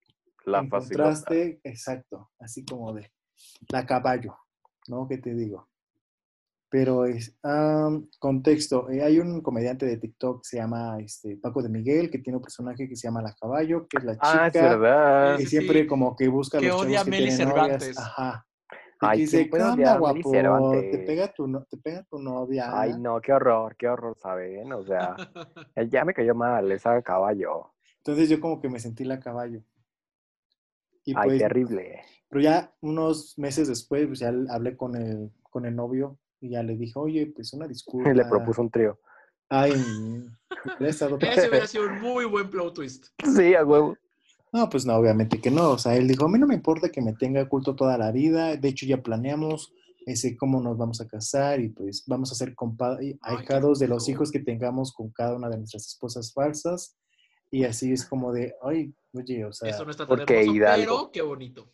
[0.44, 3.10] La contraste, exacto, así como de
[3.70, 4.36] la caballo,
[4.88, 5.08] ¿no?
[5.08, 5.68] ¿Qué te digo?
[6.68, 7.38] Pero es,
[8.18, 12.18] contexto, eh, hay un comediante de TikTok que se llama este, Paco de Miguel, que
[12.18, 14.44] tiene un personaje que se llama La Caballo, que es la chica.
[14.44, 15.38] Ah, es verdad.
[15.38, 17.96] Y siempre como que busca que los odia que Meli Cervantes.
[17.96, 18.44] Ajá.
[19.06, 20.72] Ay, dice, ¿qué onda, guapo?
[20.72, 22.70] Te pega, tu, te pega tu novia.
[22.72, 24.72] Ay, no, qué horror, qué horror, ¿saben?
[24.72, 25.16] O sea,
[25.88, 27.72] ya me cayó mal esa caballo.
[27.98, 29.62] Entonces yo como que me sentí la caballo.
[31.04, 32.02] Y Ay, pues, terrible.
[32.28, 36.62] Pero ya unos meses después, pues ya hablé con el, con el novio y ya
[36.62, 38.10] le dije, oye, pues una disculpa.
[38.10, 38.98] Y le propuso un trío.
[39.48, 39.72] Ay,
[40.80, 43.06] Ese hubiera sido un muy buen plot twist.
[43.22, 43.96] Sí, a huevo.
[44.54, 45.72] No, pues no, obviamente que no.
[45.72, 48.12] O sea, él dijo, a mí no me importa que me tenga culto toda la
[48.12, 48.56] vida.
[48.56, 49.72] De hecho, ya planeamos
[50.06, 52.54] ese cómo nos vamos a casar y pues vamos a ser
[53.22, 56.96] ahijados de los hijos que tengamos con cada una de nuestras esposas falsas.
[57.50, 59.70] Y así es como de, ay, oye, o sea...
[59.70, 61.72] Eso no está tan hermoso, pero qué bonito.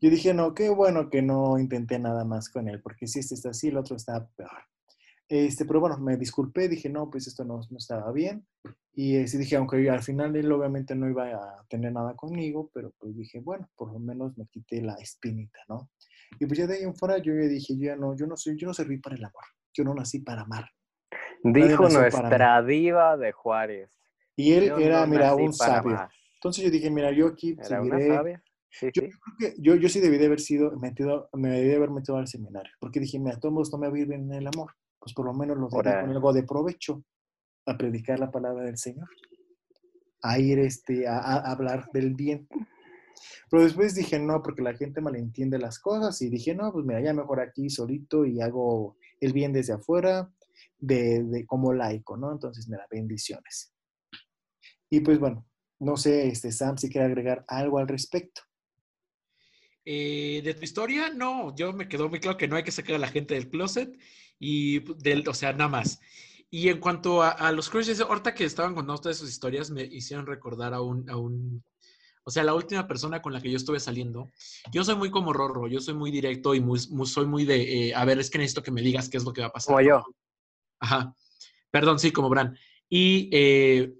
[0.00, 3.36] Yo dije, no, qué bueno que no intenté nada más con él, porque si este
[3.36, 4.50] está así, el otro está peor.
[5.28, 8.46] Este, pero bueno, me disculpé, dije, no, pues esto no, no estaba bien.
[8.94, 12.70] Y eh, sí dije, aunque al final él obviamente no iba a tener nada conmigo,
[12.72, 15.90] pero pues dije, bueno, por lo menos me quité la espinita, ¿no?
[16.38, 18.36] Y pues ya de ahí en fuera yo ya dije, yo ya no, yo no
[18.36, 20.70] soy, yo no serví para el amor, yo no nací para amar.
[21.42, 23.90] Dijo nuestra diva de Juárez.
[24.36, 26.08] Y él era, mira, un sabio.
[26.34, 28.42] Entonces yo dije, mira, yo aquí ¿Era una sabia?
[28.80, 31.90] yo, Creo que yo, yo sí debí de haber sido metido, me debí de haber
[31.90, 34.46] metido al seminario, porque dije, mira, todos no me va a ir bien en el
[34.46, 34.72] amor,
[35.06, 37.04] pues por lo menos lo dedico con algo de provecho
[37.64, 39.08] a predicar la palabra del Señor.
[40.20, 42.48] a ir este, a, a hablar del bien.
[43.48, 47.00] Pero después dije, no, porque la gente malentiende las cosas y dije, no, pues mira,
[47.00, 50.28] ya mejor aquí solito y hago el bien desde afuera,
[50.76, 52.32] de, de como laico, ¿no?
[52.32, 53.72] Entonces, mira, bendiciones.
[54.90, 55.46] Y pues bueno,
[55.78, 58.42] no sé, este, Sam, si quiere agregar algo al respecto.
[59.84, 62.96] Eh, de tu historia, no, yo me quedo muy claro que no hay que sacar
[62.96, 63.96] a la gente del closet
[64.38, 66.00] y del, o sea, nada más.
[66.50, 69.82] Y en cuanto a, a los crushes, ahorita que estaban contando todas sus historias, me
[69.84, 71.62] hicieron recordar a un, a un,
[72.24, 74.30] o sea, la última persona con la que yo estuve saliendo.
[74.72, 77.88] Yo soy muy como Rorro, yo soy muy directo y muy, muy- soy muy de,
[77.88, 79.52] eh, a ver, es que necesito que me digas qué es lo que va a
[79.52, 79.74] pasar.
[79.74, 80.04] Como yo.
[80.80, 81.14] Ajá.
[81.70, 82.56] Perdón, sí, como Bran.
[82.88, 83.92] Y eh,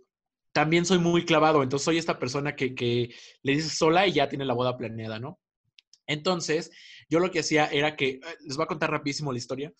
[0.53, 4.29] también soy muy clavado, entonces soy esta persona que, que le dices sola y ya
[4.29, 5.39] tiene la boda planeada, ¿no?
[6.07, 6.71] Entonces,
[7.11, 9.73] yo lo que hacía era que, eh, les voy a contar rapidísimo la historia,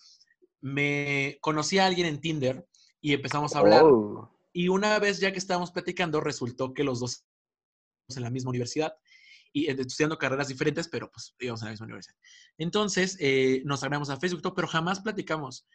[0.61, 2.67] me conocí a alguien en Tinder
[3.01, 3.83] y empezamos a hablar.
[3.83, 4.31] Oh.
[4.53, 7.25] Y una vez ya que estábamos platicando, resultó que los dos
[8.15, 8.93] en la misma universidad
[9.53, 12.15] y eh, estudiando carreras diferentes, pero pues íbamos a la misma universidad.
[12.57, 15.67] Entonces, eh, nos agregamos a Facebook, pero jamás platicamos.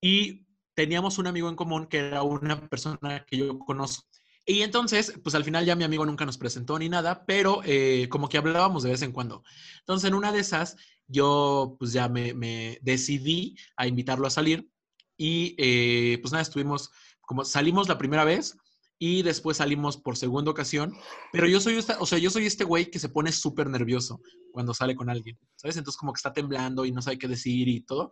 [0.00, 4.06] Y teníamos un amigo en común que era una persona que yo conozco.
[4.46, 8.08] Y entonces, pues al final ya mi amigo nunca nos presentó ni nada, pero eh,
[8.08, 9.44] como que hablábamos de vez en cuando.
[9.80, 10.76] Entonces, en una de esas,
[11.10, 14.68] yo pues ya me, me decidí a invitarlo a salir
[15.16, 16.90] y eh, pues nada, estuvimos,
[17.20, 18.56] como salimos la primera vez
[18.98, 20.94] y después salimos por segunda ocasión,
[21.32, 24.20] pero yo soy, esta, o sea, yo soy este güey que se pone súper nervioso
[24.52, 25.76] cuando sale con alguien, ¿sabes?
[25.76, 28.10] Entonces como que está temblando y no sabe qué decir y todo.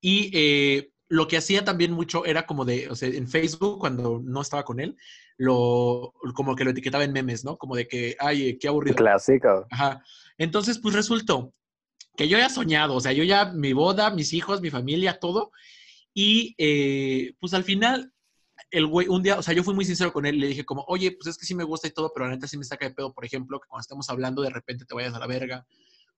[0.00, 4.20] Y eh, lo que hacía también mucho era como de, o sea, en Facebook cuando
[4.22, 4.96] no estaba con él,
[5.36, 7.56] lo, como que lo etiquetaba en memes, ¿no?
[7.56, 8.96] Como de que, ay, eh, qué aburrido.
[8.96, 9.66] Clásico.
[9.70, 10.02] Ajá.
[10.38, 11.52] Entonces, pues resultó
[12.18, 15.52] que yo ya soñado, o sea, yo ya mi boda, mis hijos, mi familia, todo.
[16.12, 18.12] Y eh, pues al final,
[18.72, 20.84] el güey, un día, o sea, yo fui muy sincero con él le dije como,
[20.88, 22.88] oye, pues es que sí me gusta y todo, pero la neta sí me saca
[22.88, 25.64] de pedo, por ejemplo, que cuando estemos hablando de repente te vayas a la verga.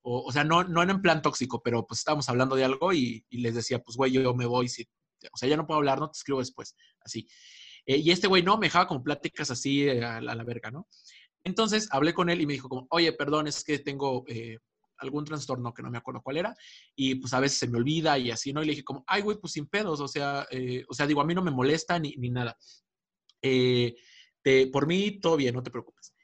[0.01, 3.55] O, sea, no, no en plan tóxico, pero pues estábamos hablando de algo y, les
[3.55, 6.39] decía, pues güey, yo me voy, o sea, ya no puedo hablar, no te escribo
[6.39, 6.75] después,
[7.05, 7.29] así.
[7.85, 10.89] Eh, y este güey no, me dejaba como pláticas así eh, a, la, verga, ¿no?
[11.45, 14.25] Entonces hablé con él y me dijo como, oye, perdón, es que tengo
[15.01, 16.55] algún trastorno que no me acuerdo cuál era
[16.95, 18.63] y pues a veces se me olvida y así, ¿no?
[18.63, 21.21] Y le dije como, ay, güey, pues sin pedos, o sea, eh, o sea, digo,
[21.21, 22.57] a mí no me molesta ni, ni nada.
[23.43, 23.95] Eh,
[24.43, 26.15] te, por mí, todo bien, no te preocupes.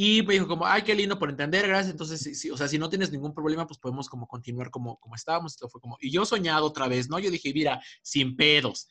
[0.00, 1.90] Y me dijo como, ay, qué lindo por entender, gracias.
[1.90, 4.96] Entonces, sí, sí, o sea, si no tienes ningún problema, pues podemos como continuar como,
[5.00, 5.54] como estábamos.
[5.54, 7.18] Esto fue como, y yo soñado otra vez, ¿no?
[7.18, 8.88] Yo dije, mira, sin pedos.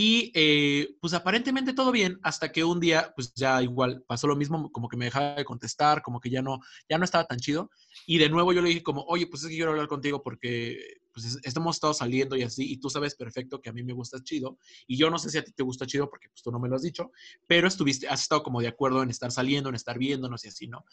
[0.00, 4.36] Y eh, pues aparentemente todo bien, hasta que un día, pues ya igual pasó lo
[4.36, 7.40] mismo, como que me dejaba de contestar, como que ya no, ya no estaba tan
[7.40, 7.68] chido.
[8.06, 10.78] Y de nuevo yo le dije como, oye, pues es que quiero hablar contigo porque
[11.12, 13.92] pues es- estamos estado saliendo y así, y tú sabes perfecto que a mí me
[13.92, 16.52] gusta chido, y yo no sé si a ti te gusta chido porque pues tú
[16.52, 17.10] no me lo has dicho,
[17.48, 20.68] pero estuviste, has estado como de acuerdo en estar saliendo, en estar viéndonos y así,
[20.68, 20.84] ¿no?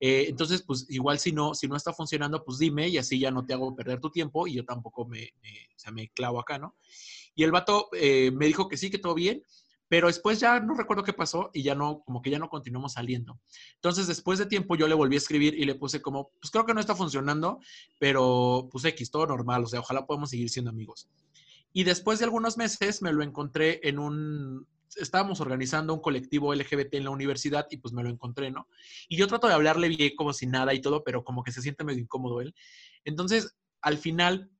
[0.00, 3.30] Eh, entonces, pues igual si no, si no está funcionando, pues dime y así ya
[3.30, 6.40] no te hago perder tu tiempo y yo tampoco me, me- o sea, me clavo
[6.40, 6.74] acá, ¿no?
[7.34, 9.42] Y el vato eh, me dijo que sí, que todo bien,
[9.88, 12.92] pero después ya no recuerdo qué pasó y ya no, como que ya no continuamos
[12.92, 13.40] saliendo.
[13.74, 16.64] Entonces, después de tiempo, yo le volví a escribir y le puse como, pues creo
[16.64, 17.58] que no está funcionando,
[17.98, 21.08] pero pues X, todo normal, o sea, ojalá podamos seguir siendo amigos.
[21.72, 24.66] Y después de algunos meses me lo encontré en un,
[24.96, 28.68] estábamos organizando un colectivo LGBT en la universidad y pues me lo encontré, ¿no?
[29.08, 31.62] Y yo trato de hablarle bien como si nada y todo, pero como que se
[31.62, 32.54] siente medio incómodo él.
[33.04, 34.50] Entonces, al final,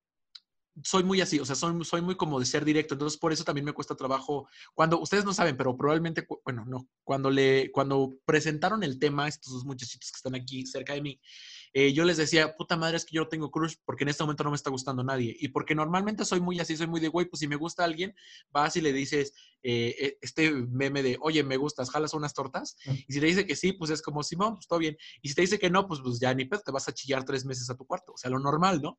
[0.85, 3.45] soy muy así, o sea, soy, soy muy como de ser directo, entonces por eso
[3.45, 4.49] también me cuesta trabajo.
[4.75, 9.53] Cuando, ustedes no saben, pero probablemente, bueno, no, cuando le, cuando presentaron el tema, estos
[9.53, 11.21] dos muchachitos que están aquí cerca de mí,
[11.73, 14.25] eh, yo les decía, puta madre, es que yo no tengo crush porque en este
[14.25, 15.37] momento no me está gustando nadie.
[15.39, 18.15] Y porque normalmente soy muy así, soy muy de, güey, pues si me gusta alguien,
[18.51, 22.77] vas y le dices eh, eh, este meme de, oye, me gustas, jalas unas tortas.
[22.87, 24.97] Y si te dice que sí, pues es como, Simón, pues todo bien.
[25.23, 27.25] Y si te dice que no, pues, pues ya ni pedo, te vas a chillar
[27.25, 28.13] tres meses a tu cuarto.
[28.13, 28.99] O sea, lo normal, ¿no?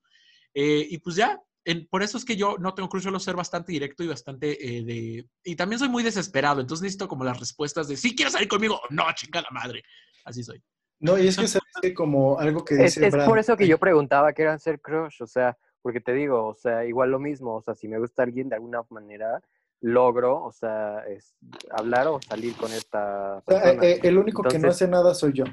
[0.53, 3.35] Eh, y pues ya, en- por eso es que yo no tengo crush, suelo ser
[3.35, 5.27] bastante directo y bastante eh, de...
[5.43, 8.79] Y también soy muy desesperado, entonces necesito como las respuestas de, sí, ¿quieres salir conmigo?
[8.89, 9.83] No, chingada madre.
[10.25, 10.61] Así soy.
[10.99, 13.57] No, y es que sabes que como algo que Es, dice es Brad- por eso
[13.57, 17.09] que yo preguntaba qué era ser crush, o sea, porque te digo, o sea, igual
[17.09, 19.41] lo mismo, o sea, si me gusta alguien de alguna manera,
[19.81, 21.33] logro, o sea, es
[21.71, 23.83] hablar o salir con esta O sea, persona.
[23.83, 25.45] eh, eh, el único que no hace nada soy yo.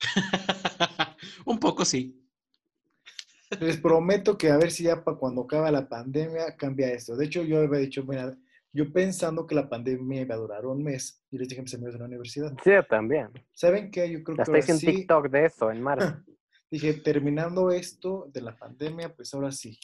[1.46, 2.27] Un poco sí.
[3.60, 7.16] Les prometo que a ver si ya para cuando acabe la pandemia cambia esto.
[7.16, 8.36] De hecho, yo había dicho, mira,
[8.72, 11.74] yo pensando que la pandemia iba a durar un mes, y les dije a mis
[11.74, 13.28] amigos de la universidad, Sí, yo también.
[13.54, 14.10] ¿saben qué?
[14.10, 16.14] Yo creo que Hasta hice un sí, TikTok de eso en marzo.
[16.70, 19.78] dije, terminando esto de la pandemia, pues ahora sí,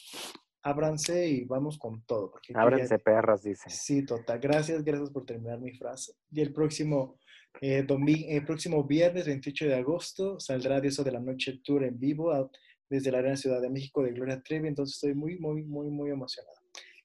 [0.61, 2.31] ábranse y vamos con todo.
[2.31, 3.69] Porque yo ya- Ábranse perras, dice.
[3.69, 4.39] Sí, total.
[4.39, 6.13] Gracias, gracias por terminar mi frase.
[6.31, 7.17] Y el próximo
[7.61, 11.85] Eh, domi- eh, próximo viernes 28 de agosto saldrá de eso de la noche tour
[11.85, 12.49] en vivo a-
[12.89, 16.11] desde la Arena Ciudad de México de Gloria Trevi, entonces estoy muy, muy, muy, muy
[16.11, 16.57] emocionado.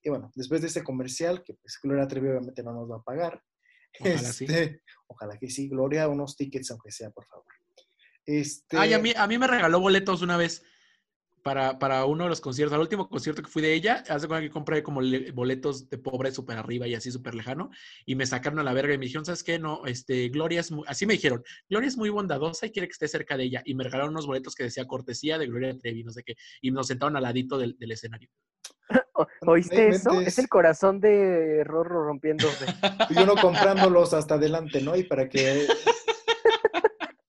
[0.02, 3.02] Y bueno, después de este comercial, que pues Gloria Trevi obviamente no nos va a
[3.02, 3.42] pagar,
[3.98, 4.44] Ojalá sí.
[4.44, 7.46] este, ojalá que sí, Gloria, unos tickets aunque sea, por favor.
[8.24, 10.62] Este, Ay, a mí, a mí me regaló boletos una vez
[11.42, 12.74] para, para uno de los conciertos.
[12.74, 15.98] Al último concierto que fui de ella, hace cuenta que compré como le- boletos de
[15.98, 17.70] pobre súper arriba y así súper lejano.
[18.06, 19.58] Y me sacaron a la verga y me dijeron, ¿sabes qué?
[19.58, 22.92] No, este, Gloria es muy, así me dijeron, Gloria es muy bondadosa y quiere que
[22.92, 23.62] esté cerca de ella.
[23.64, 26.36] Y me regalaron unos boletos que decía cortesía de Gloria Trevi, no sé qué.
[26.60, 28.28] Y nos sentaron al ladito del, del escenario.
[29.14, 30.20] O- ¿Oíste eso?
[30.20, 32.66] Es el corazón de Rorro rompiéndose.
[33.08, 34.96] y uno comprándolos hasta adelante, ¿no?
[34.96, 35.66] Y para que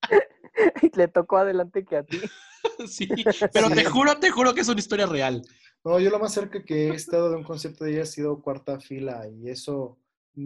[0.81, 2.21] y le tocó adelante que a ti.
[2.87, 3.07] sí,
[3.53, 3.75] pero Sí.
[3.75, 5.41] te juro, te juro que es una historia real.
[5.83, 8.41] No, yo lo más cerca que he estado de un concierto de ella ha sido
[8.41, 9.97] cuarta fila y eso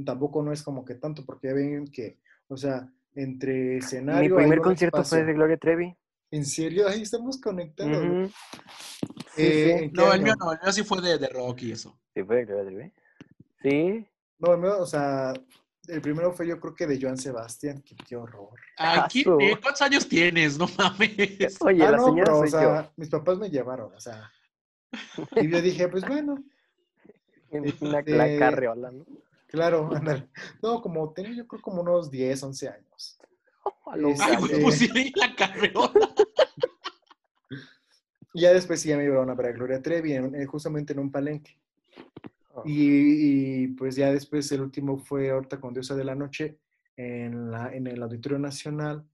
[0.05, 4.37] tampoco no es como que tanto porque ya ven que, o sea, entre Mi escenario...
[4.37, 5.95] hay primer concierto fue de Gloria Trevi.
[6.31, 6.87] ¿En serio?
[6.87, 8.31] Ahí estamos conectados.
[9.37, 9.83] Eh, sí.
[9.85, 11.99] ¿en qué No, el mío no, el mío sí fue de, de rock y eso.
[12.13, 12.93] Sí, fue de Gloria Trevi.
[13.61, 14.07] Sí.
[14.39, 15.33] No, el mío, o sea,
[15.87, 18.59] el primero fue yo creo que de Joan Sebastián, que qué horror.
[18.77, 20.57] Ay, ¿qué- eh, ¿Cuántos años tienes?
[20.57, 21.09] No mames.
[21.61, 24.31] Oye, ah, la no, señora pero, o sea, mis papás me llevaron, o sea.
[25.35, 26.43] Y yo dije, pues bueno.
[27.51, 29.05] En una este, la carreola, ¿no?
[29.47, 30.27] claro, ándale.
[30.61, 33.17] No, como tenía yo creo como unos 10, 11 años.
[33.85, 36.13] A lo Este, Ay, güey, pues sí, la carreola.
[38.33, 40.91] Y ya después sí ya me llevaron a ver a Gloria Trevi, en- eh, justamente
[40.93, 41.57] en un palenque.
[42.65, 46.59] Y, y, pues ya después el último fue ahorita con Diosa de la Noche
[46.97, 49.05] en, la, en el Auditorio Nacional.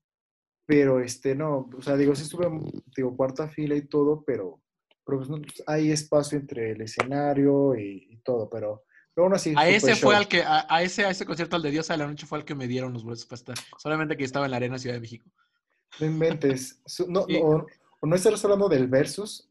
[0.66, 2.48] Pero este, no, o sea, digo, sí estuve,
[2.96, 4.62] digo, cuarta fila y todo, pero,
[5.06, 9.54] pero pues, no, hay espacio entre el escenario y, y todo, pero, pero aún así.
[9.58, 10.10] A ese show.
[10.10, 12.26] fue al que, a, a ese, a ese concierto, al de Diosa de la Noche,
[12.26, 13.56] fue al que me dieron los boletos para estar.
[13.78, 15.30] Solamente que estaba en la Arena Ciudad de México.
[16.00, 16.82] No inventes.
[17.08, 17.42] No, Sí.
[17.42, 17.66] no,
[18.02, 19.51] o no estás hablando del Versus.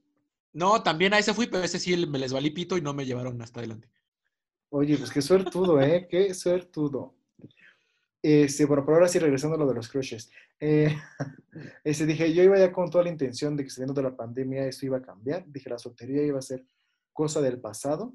[0.52, 3.06] No, también a ese fui, pero ese sí me les valí pito y no me
[3.06, 3.88] llevaron hasta adelante.
[4.70, 6.06] Oye, pues qué suertudo, ¿eh?
[6.10, 7.14] Qué suertudo.
[8.22, 10.30] Este, bueno, pero ahora sí, regresando a lo de los crushes.
[10.58, 10.94] Eh,
[11.84, 14.66] este, dije, yo iba ya con toda la intención de que saliendo de la pandemia
[14.66, 15.44] esto iba a cambiar.
[15.46, 16.64] Dije, la soltería iba a ser
[17.12, 18.12] cosa del pasado.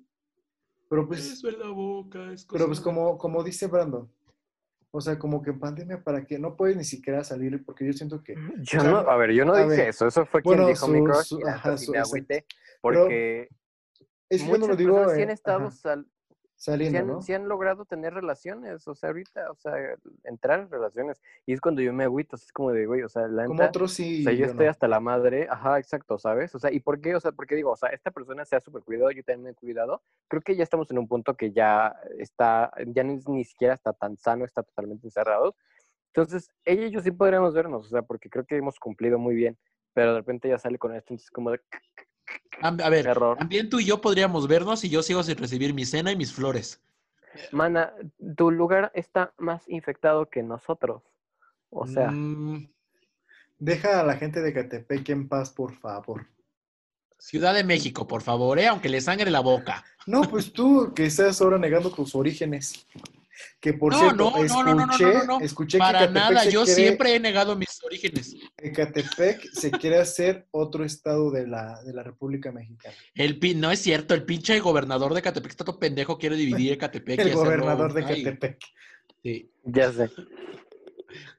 [0.90, 4.10] Pero pues, Eso en la boca, es pero cosa pues de- como, como dice Brandon,
[4.96, 6.40] o sea, como que en pandemia, ¿para qué?
[6.40, 8.34] No puedes ni siquiera salir, porque yo siento que...
[8.60, 10.08] Yo o sea, no, a ver, yo no dije ver, eso.
[10.08, 11.26] Eso fue quien bueno, dijo mi su- crush.
[11.26, 13.50] su- ajá, me agüité, Pero porque
[14.30, 15.70] Es que yo no lo digo sí han estado
[16.66, 17.22] sí saliendo, han, ¿no?
[17.22, 19.74] sí han logrado tener relaciones, o sea, ahorita, o sea,
[20.24, 21.22] entrar en relaciones.
[21.46, 23.94] Y es cuando yo me agüito, es como de, güey, o sea, la Como otros
[23.94, 24.22] sí.
[24.22, 24.72] o sea, yo yo estoy no.
[24.72, 26.54] hasta la madre, ajá, exacto, ¿sabes?
[26.56, 27.16] O sea, ¿y por qué?
[27.16, 29.50] O sea, porque digo, o sea, esta persona se ha súper cuidado, yo también me
[29.52, 30.02] he cuidado.
[30.28, 33.94] Creo que ya estamos en un punto que ya está, ya ni, ni siquiera está
[33.94, 35.56] tan sano, está totalmente encerrados.
[36.14, 39.36] Entonces, ella y yo sí podríamos vernos, o sea, porque creo que hemos cumplido muy
[39.36, 39.58] bien,
[39.94, 41.60] pero de repente ya sale con esto, entonces como de
[42.62, 43.38] A ver, error.
[43.38, 46.34] también tú y yo podríamos vernos y yo sigo sin recibir mi cena y mis
[46.34, 46.82] flores.
[47.52, 47.94] Mana,
[48.38, 51.04] tu lugar está más infectado que nosotros.
[51.70, 52.70] O sea, Mm,
[53.58, 56.28] Deja a la gente de Catepec en paz, por favor.
[57.18, 58.68] Ciudad de México, por favor, ¿eh?
[58.68, 59.84] aunque le sangre la boca.
[60.06, 62.86] No, pues tú que estás ahora negando tus orígenes.
[63.60, 65.40] Que por No, cierto, no, no, escuché, no, no, no, no, no.
[65.46, 68.36] escuché Para que Catepec, nada, yo quiere, siempre he negado mis orígenes.
[68.58, 72.96] que Catepec se quiere hacer otro estado de la, de la República Mexicana.
[73.14, 76.78] El pin- no es cierto, el pinche gobernador de Catepec está todo pendejo, quiere dividir
[76.78, 77.18] Catepec.
[77.20, 78.60] y El gobernador de ay, Catepec.
[79.22, 79.52] sí.
[79.64, 80.10] ya sé.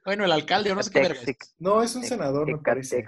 [0.05, 1.19] Bueno, el alcalde, o no sé qué verga
[1.59, 3.05] No, es un senador, me parece.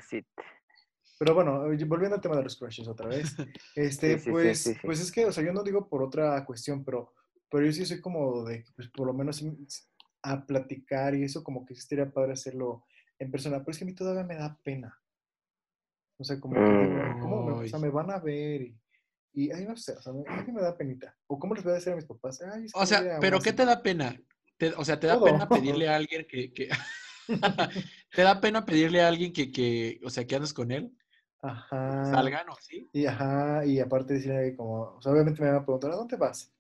[1.18, 3.36] Pero bueno, volviendo al tema de los crushes otra vez.
[3.76, 4.80] Este, Sí, sí, sí, pues, sí, sí.
[4.84, 7.14] pues es que, o sea, yo no digo por otra cuestión, pero,
[7.50, 9.44] pero yo sí soy como de, pues por lo menos
[10.22, 12.84] a platicar y eso como que sí estaría padre hacerlo
[13.18, 14.98] en persona, pero es que a mí todavía me da pena.
[16.18, 17.22] O sea, como Mm.
[17.22, 18.78] ¿cómo me, o sea, me van a ver y,
[19.34, 21.16] y ay, no sé, o sea, me, a mí me da penita.
[21.28, 23.40] O cómo les voy a decir a mis papás, ay, es que O sea, ¿pero
[23.40, 23.66] qué te cita".
[23.76, 24.22] da pena?
[24.58, 25.26] Te- o sea, ¿te da Todo.
[25.26, 26.52] pena pedirle a alguien que...
[26.54, 26.70] que-
[28.16, 30.92] ¿Te da pena pedirle a alguien que, que, o sea, que andes con él?
[31.42, 32.04] Ajá.
[32.06, 32.90] Salgan o sí.
[32.92, 36.18] Y ajá, y aparte decirle como, o sea, obviamente me van a preguntar, ¿a dónde
[36.18, 36.52] vas?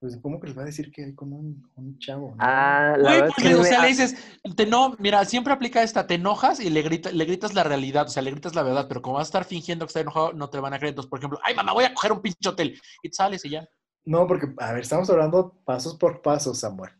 [0.00, 2.30] Pues, ¿cómo que les va a decir que hay con un, un chavo?
[2.30, 2.36] no?
[2.38, 4.16] Ah, la Güey, verdad es que o me- sea, ah, le dices,
[4.56, 8.06] te no, mira, siempre aplica esta, te enojas y le, grita, le gritas la realidad,
[8.06, 10.32] o sea, le gritas la verdad, pero como vas a estar fingiendo que está enojado,
[10.32, 10.92] no te van a creer.
[10.92, 12.80] Entonces, por ejemplo, ay, mamá, voy a coger un pinche hotel.
[13.02, 13.68] Y sales y ya.
[14.06, 16.92] No, porque, a ver, estamos hablando pasos por pasos, Samuel.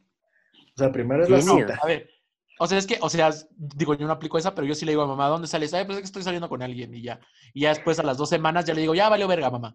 [0.76, 1.60] O sea, primero es la Genius.
[1.62, 1.78] cita.
[1.82, 2.10] A ver,
[2.58, 4.92] o sea, es que, o sea, digo, yo no aplico esa, pero yo sí le
[4.92, 5.72] digo a mamá, ¿dónde sales?
[5.72, 7.18] Ay, pues es que estoy saliendo con alguien y ya.
[7.54, 9.74] Y ya después a las dos semanas ya le digo, ya valió verga, mamá.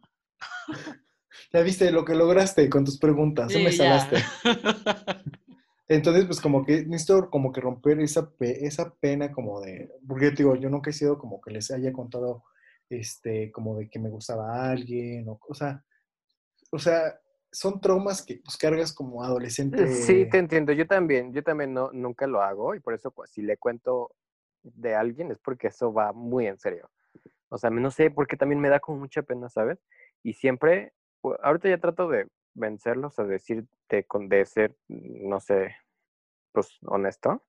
[1.54, 4.00] Ya viste lo que lograste con tus preguntas, me Sí, ya.
[4.00, 4.18] salaste.
[5.88, 10.32] Entonces, pues como que necesito como que romper esa, pe- esa pena como de, porque
[10.32, 12.44] te digo, yo nunca he sido como que les haya contado,
[12.90, 15.84] este, como de que me gustaba a alguien, o, o sea,
[16.72, 17.20] o sea,
[17.52, 19.88] son traumas que pues cargas como adolescente.
[19.88, 20.74] Sí, te entiendo.
[20.74, 24.12] Yo también, yo también no, nunca lo hago y por eso pues, si le cuento
[24.64, 26.90] de alguien es porque eso va muy en serio.
[27.50, 29.78] O sea, no sé, porque también me da como mucha pena, ¿sabes?
[30.24, 30.94] Y siempre,
[31.44, 35.76] ahorita ya trato de vencerlos, a decirte con de ser, no sé,
[36.52, 37.44] pues honesto.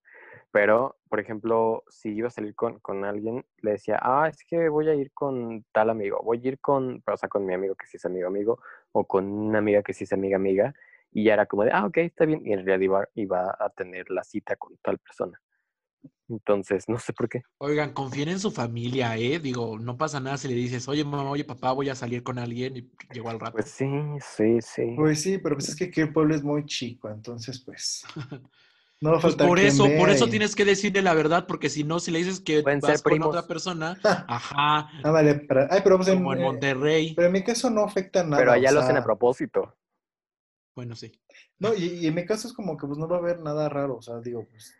[0.53, 4.68] Pero, por ejemplo, si iba a salir con, con alguien, le decía, ah, es que
[4.68, 7.74] voy a ir con tal amigo, voy a ir con, o sea, con mi amigo
[7.74, 8.61] que sí es amigo amigo,
[8.93, 10.74] o con una amiga que sí es amiga amiga,
[11.12, 13.70] y ya era como de, ah, ok, está bien, y en realidad iba, iba a
[13.70, 15.41] tener la cita con tal persona.
[16.28, 17.42] Entonces, no sé por qué.
[17.59, 19.38] Oigan, confíen en su familia, ¿eh?
[19.38, 22.38] Digo, no pasa nada si le dices, oye, mamá, oye, papá, voy a salir con
[22.38, 23.52] alguien y llegó al rato.
[23.52, 23.86] Pues sí,
[24.20, 24.94] sí, sí.
[24.96, 28.04] Pues sí, pero pues es que aquí el pueblo es muy chico, entonces pues
[29.00, 31.46] no va a Pues faltar por quien eso, por eso tienes que decirle la verdad,
[31.46, 35.11] porque si no, si le dices que Pueden vas ser con otra persona, ajá, Ah,
[35.11, 37.14] vale, para- ay, pero pues en, como en eh, Monterrey.
[37.14, 38.36] pero en mi caso no afecta nada.
[38.42, 39.74] Pero allá lo hacen a propósito.
[40.74, 41.11] Bueno, sí.
[41.59, 43.68] No, y, y en mi caso es como que pues no va a haber nada
[43.68, 44.74] raro, o sea, digo, pues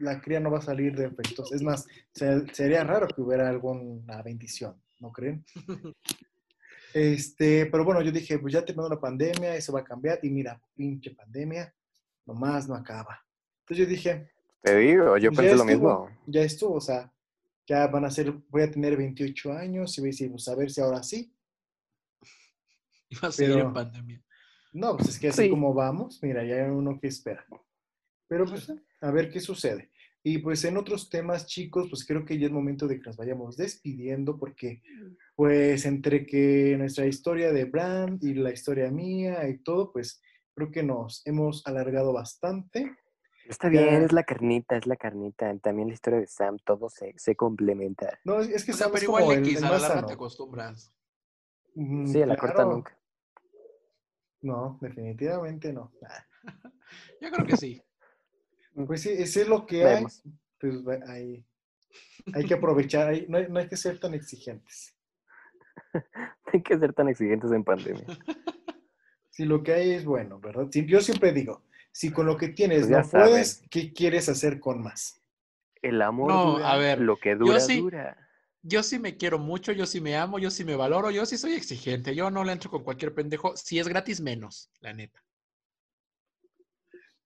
[0.00, 1.52] la cría no va a salir de efectos.
[1.52, 5.44] Es más, se- sería raro que hubiera alguna bendición, ¿no creen?
[6.94, 10.30] Este, pero bueno, yo dije, pues ya terminó la pandemia, eso va a cambiar, y
[10.30, 11.74] mira, pinche pandemia,
[12.24, 13.22] nomás no acaba.
[13.60, 14.30] Entonces yo dije,
[14.62, 16.08] Te digo, yo pues, pensé lo mismo.
[16.26, 17.12] ya estuvo, o sea,
[17.66, 20.54] ya van a ser, voy a tener 28 años y voy a decir, pues a
[20.54, 21.30] ver si ahora sí.
[23.10, 24.22] Iba a seguir Pero- en pandemia.
[24.72, 25.50] No, pues es que así Sí.
[25.50, 27.44] como vamos, mira, ya hay uno que espera.
[28.28, 29.90] Pero pues a ver qué sucede.
[30.22, 33.16] Y pues en otros temas, chicos, pues creo que ya es momento de que nos
[33.16, 34.82] vayamos despidiendo porque
[35.36, 40.20] pues entre que nuestra historia de Brand y la historia mía y todo, pues
[40.54, 42.90] creo que nos hemos alargado bastante.
[43.48, 43.82] Está Ya.
[43.82, 45.56] bien, es la carnita, es la carnita.
[45.58, 48.18] También la historia de Sam, todo se, se complementa.
[48.24, 49.82] No, es, es que O sea, Sam es pero como igual el, a la más
[49.82, 50.06] larga sano.
[50.08, 50.92] te acostumbras.
[51.76, 52.98] Mm, Sí, a la corta nunca.
[54.42, 55.92] No, definitivamente no.
[57.20, 57.80] Yo creo que sí.
[58.86, 60.02] Pues sí, ese es lo que hay.
[60.04, 60.22] Pues
[61.08, 61.44] hay,
[62.34, 64.94] hay que aprovechar, hay- no, hay, no hay que ser tan exigentes.
[66.52, 68.04] Hay que ser tan exigentes en pandemia.
[69.30, 70.68] Si lo que hay es bueno, ¿verdad?
[70.70, 71.62] Si- yo siempre digo,
[71.92, 75.20] si con lo que tienes Pues ya no puedes, ¿qué quieres hacer con más?
[75.82, 78.16] El amor No, dura, a ver, lo que yo dura, sí- dura.
[78.62, 81.36] Yo sí me quiero mucho, yo sí me amo, yo sí me valoro, yo sí
[81.36, 82.14] soy exigente.
[82.14, 83.54] Yo no le entro con cualquier pendejo.
[83.58, 85.22] Si es gratis, menos, la neta.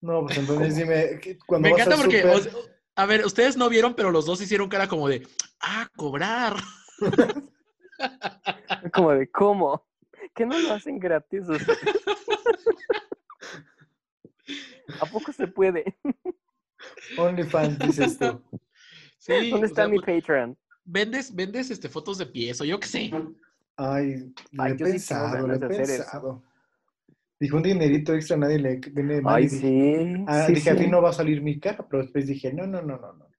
[0.01, 2.53] No, pues entonces dime, ¿qué- cuando Me vas encanta porque, súper- o sea,
[2.97, 5.27] a ver, ustedes no vieron, pero los dos hicieron cara como de,
[5.61, 6.57] ah, cobrar.
[8.95, 9.87] Como de, ¿cómo?
[10.35, 11.43] ¿Que no lo hacen gratis?
[11.49, 11.75] O sea,
[15.01, 15.97] ¿A poco se puede?
[17.19, 18.41] OnlyFans, dices tú.
[19.19, 20.57] Sí, ¿Dónde está sea, mi pues, Patreon?
[20.85, 23.11] vendes, vendes este, fotos de pies o yo qué sé.
[23.77, 26.43] Ay, he sí pensado, le he pensado.
[27.41, 29.23] Dijo un dinerito extra, nadie le viene.
[29.25, 30.25] Ay, dije, sí.
[30.29, 30.85] ah, sí, dije, a sí.
[30.85, 33.31] ti no va a salir mi cara, pero después dije, no, no, no, no, no.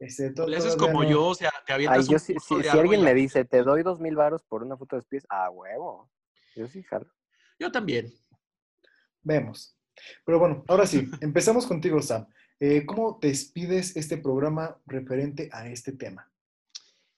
[0.00, 1.10] Este, Le haces todavía como no.
[1.10, 4.00] yo, o sea, te Ay, avientas yo un si alguien me dice, te doy dos
[4.00, 6.10] mil varos por una foto de pies, a huevo.
[6.56, 7.06] Yo sí jalo.
[7.60, 8.12] Yo también.
[9.22, 9.76] Vemos.
[10.24, 12.26] Pero bueno, ahora sí, empezamos contigo, Sam.
[12.58, 16.28] Eh, ¿Cómo despides este programa referente a este tema?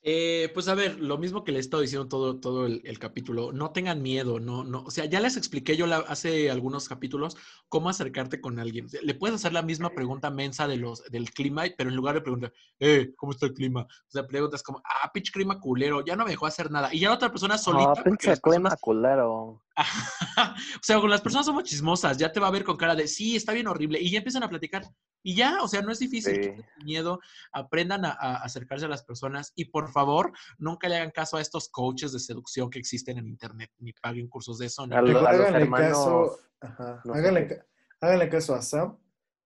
[0.03, 2.99] Eh, pues a ver, lo mismo que le he estado diciendo todo, todo el, el
[2.99, 6.89] capítulo, no tengan miedo, no, no, o sea, ya les expliqué yo la- hace algunos
[6.89, 7.37] capítulos
[7.69, 8.87] cómo acercarte con alguien.
[9.03, 12.23] Le puedes hacer la misma pregunta mensa de los, del clima, pero en lugar de
[12.23, 13.83] preguntar, eh, ¿cómo está el clima?
[13.83, 16.89] O sea, preguntas como, ah, pitch clima culero, ya no me dejó hacer nada.
[16.95, 19.61] Y ya la otra persona solita, Ah, pinche clima culero.
[20.39, 23.07] o sea, con las personas somos chismosas, ya te va a ver con cara de,
[23.09, 24.85] sí, está bien horrible, y ya empiezan a platicar.
[25.23, 26.63] Y ya, o sea, no es difícil, Sí.
[26.85, 27.21] miedo,
[27.53, 31.43] aprendan a, a acercarse a las personas y por favor, nunca le hagan caso a
[31.43, 34.87] estos coaches de seducción que existen en internet, ni paguen cursos de eso.
[34.87, 35.03] Ni A nada.
[35.03, 37.57] lo- Mejor los háganle hermanos, caso, ajá, no sé háganle, qué.
[37.57, 37.67] ca-
[38.01, 38.99] háganle caso a Sam,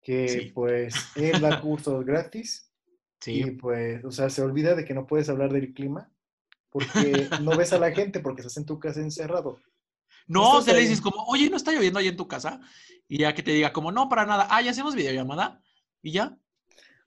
[0.01, 0.51] que Sí.
[0.53, 2.69] pues él da cursos gratis
[3.25, 6.11] y Sí, pues, o sea, se olvida de que no puedes hablar del clima
[6.69, 9.61] porque no ves a la gente porque estás en tu casa encerrado.
[10.27, 12.59] No, sea, le dices como, oye, ¿no está lloviendo ahí en tu casa?
[13.07, 15.61] Y ya que te diga como, no, para nada, ah, ya hacemos videollamada
[16.01, 16.37] y ya.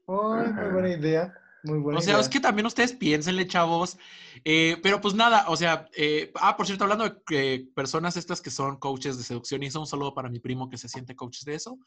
[0.08, 2.20] Ay, muy buena idea, muy buena O sea, idea.
[2.20, 3.98] es que también ustedes piénsenle, chavos.
[4.44, 8.50] Eh, pero pues nada, o sea, eh, ah, por cierto, hablando de personas estas que
[8.50, 11.42] son coaches de seducción, y eso un saludo para mi primo que se siente coach
[11.42, 11.78] de eso.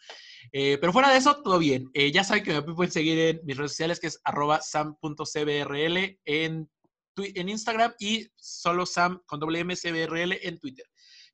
[0.51, 1.89] Eh, pero fuera de eso, todo bien.
[1.93, 6.19] Eh, ya saben que me pueden seguir en mis redes sociales, que es arroba sam.cbrl
[6.25, 6.69] en,
[7.15, 10.85] en Instagram y solo sam con doble en Twitter.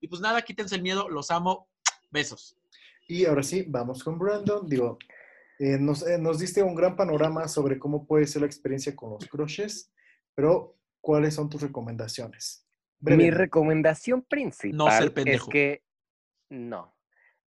[0.06, 1.68] Y pues nada, quítense el miedo, los amo.
[2.12, 2.56] Besos.
[3.08, 4.70] Y ahora sí, vamos con Brandon.
[4.70, 4.99] Digo,
[5.58, 9.10] eh, nos, eh, nos diste un gran panorama sobre cómo puede ser la experiencia con
[9.10, 9.91] los crushes,
[10.36, 12.68] pero ¿cuáles son tus recomendaciones?
[12.99, 13.38] Mi Brevemente.
[13.39, 15.49] recomendación principal No ser es pendejo.
[15.49, 15.84] que
[16.49, 16.95] no,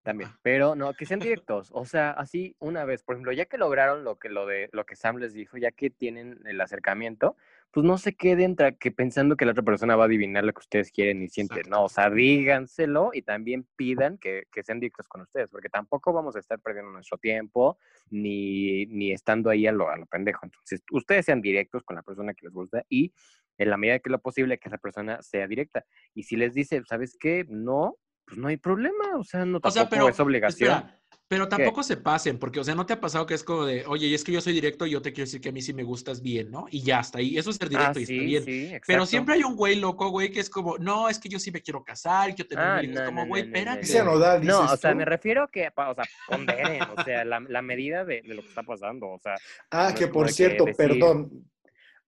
[0.02, 0.38] también, Ah.
[0.42, 4.02] pero no, que sean directos, o sea, así una vez, por ejemplo, ya que lograron
[4.02, 7.36] lo que lo de lo que Sam les dijo, ya que tienen el acercamiento,
[7.70, 10.60] pues no se queden que pensando que la otra persona va a adivinar lo que
[10.60, 11.76] ustedes quieren y sienten, Exacto.
[11.76, 16.12] no, o sea, díganselo y también pidan que, que sean directos con ustedes, porque tampoco
[16.12, 17.78] vamos a estar perdiendo nuestro tiempo
[18.10, 20.40] ni, ni estando ahí a lo, a lo pendejo.
[20.44, 23.12] Entonces, ustedes sean directos con la persona que les gusta y
[23.58, 25.84] en la medida que lo posible que esa persona sea directa.
[26.14, 27.44] Y si les dice, ¿sabes qué?
[27.48, 30.70] No, pues no hay problema, o sea, no O tampoco sea, pero, es obligación.
[30.70, 33.66] espera, pero tampoco se pasen, porque, o sea, ¿no te ha pasado que es como
[33.66, 35.52] de, oye, y es que yo soy directo y yo te quiero decir que a
[35.52, 36.66] mí sí me gustas bien, ¿no?
[36.70, 37.36] Y ya, hasta ahí.
[37.36, 38.44] Eso es ser Ah, directo y está sí, bien.
[38.44, 41.38] sí, Pero siempre hay un güey loco, güey, que es como, no, es que yo
[41.38, 44.02] sí me quiero casar, quiero tener Ah, no, como, no, güey, no, espérate.
[44.04, 44.96] No, dices o sea, tú.
[44.96, 48.40] me refiero a que, o sea, ponderen, o sea, la, la medida de, de lo
[48.42, 49.34] que está pasando, o sea,
[49.70, 51.44] Ah, que por que cierto, decir- perdón.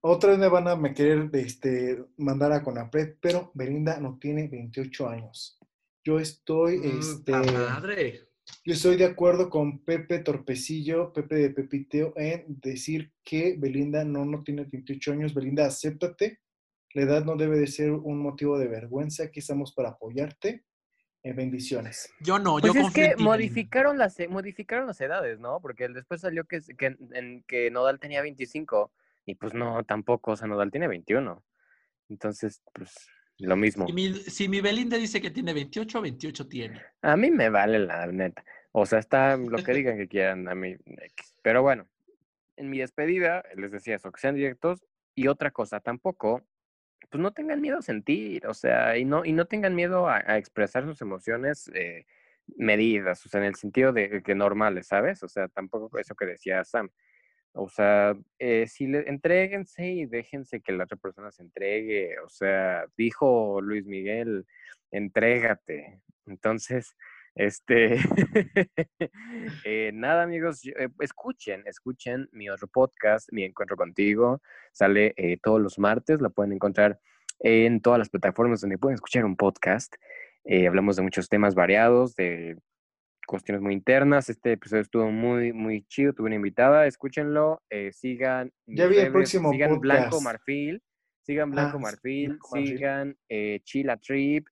[0.03, 4.49] Otra vez me van a me querer este, mandar a Conapred, pero Belinda no tiene
[4.49, 5.59] 28 años.
[6.03, 8.30] Yo estoy, Mm, este, madre.
[8.65, 14.25] Yo estoy de acuerdo con Pepe Torpecillo, Pepe de Pepiteo, en decir que Belinda no,
[14.25, 15.35] no tiene 28 años.
[15.35, 16.41] Belinda, acéptate.
[16.93, 19.25] La edad no debe de ser un motivo de vergüenza.
[19.25, 20.65] Aquí estamos para apoyarte.
[21.23, 22.11] Eh, bendiciones.
[22.21, 23.25] Yo no, Pues yo es que en ti, Belinda.
[23.25, 25.61] modificaron las, e- modificaron las edades, ¿no?
[25.61, 28.91] Porque después salió que, es- que, en, que Nodal tenía 25
[29.27, 31.45] y pues no, tampoco, o sea, Nodal tiene 21.
[32.09, 32.95] Entonces, pues
[33.41, 33.87] lo mismo.
[33.87, 36.83] Si mi, si mi Belinda dice que tiene 28, 28 tiene.
[37.03, 38.45] A mí me vale la neta.
[38.73, 40.77] O sea, está lo que digan que quieran a mí.
[41.43, 41.87] Pero bueno,
[42.57, 44.85] en mi despedida les decía eso, que sean directos.
[45.15, 46.43] Y otra cosa, tampoco,
[47.11, 50.23] pues no tengan miedo a sentir, o sea, y no, y no tengan miedo a,
[50.25, 52.07] a expresar sus emociones eh,
[52.57, 55.23] medidas, o sea, en el sentido de que normales, ¿sabes?
[55.23, 56.91] O sea, tampoco eso que decía Sam.
[57.53, 62.19] O sea, eh, si le entréguense y déjense que la otra persona se entregue.
[62.21, 64.47] O sea, dijo Luis Miguel,
[64.91, 66.01] entrégate.
[66.27, 66.97] Entonces,
[67.35, 67.97] este,
[69.65, 74.41] eh, nada amigos, yo- eh, escuchen, escuchen mi otro podcast, Mi Encuentro Contigo,
[74.73, 77.01] sale eh, todos los martes, lo pueden encontrar
[77.41, 79.95] en todas las plataformas donde pueden escuchar un podcast.
[80.67, 82.57] Hablamos de muchos temas variados, de
[83.31, 84.29] cuestiones muy internas.
[84.29, 86.13] Este episodio estuvo muy, muy chido.
[86.13, 87.63] Tuve una invitada, escúchenlo.
[87.71, 88.53] eh, sigan.
[88.67, 90.21] Ya vi el redes, próximo Sigan Blanco.
[90.21, 90.83] Marfil.
[91.23, 92.29] Sigan Blanco Ah, Marfil.
[92.31, 92.69] Blanco Marfil.
[92.77, 94.47] Sigan eh, Chila Trip.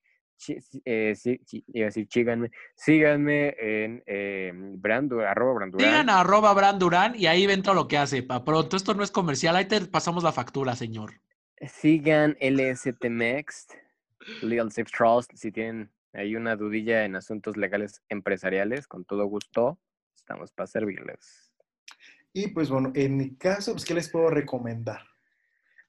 [0.85, 5.85] eh, sí, sí, iba a decir, síganme, síganme en eh, Brandu, arroba Brandurán.
[5.91, 8.23] Sigan a arroba Bran Durán y ahí ven todo lo que hace.
[8.23, 11.11] Pa pronto, esto no es comercial, ahí te pasamos la factura, señor.
[11.67, 13.67] Sigan LSTMex,
[14.43, 19.79] Legal Safe Trust, si tienen ahí una dudilla en asuntos legales empresariales, con todo gusto,
[20.17, 21.53] estamos para servirles.
[22.33, 25.01] Y pues bueno, en mi caso, pues, ¿qué les puedo recomendar?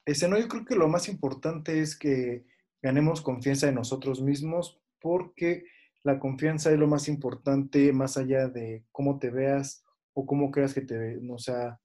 [0.05, 2.45] Este, no, yo creo que lo más importante es que
[2.81, 5.65] ganemos confianza en nosotros mismos, porque
[6.03, 10.73] la confianza es lo más importante, más allá de cómo te veas o cómo creas
[10.73, 11.19] que te ve.
[11.29, 11.79] O sea,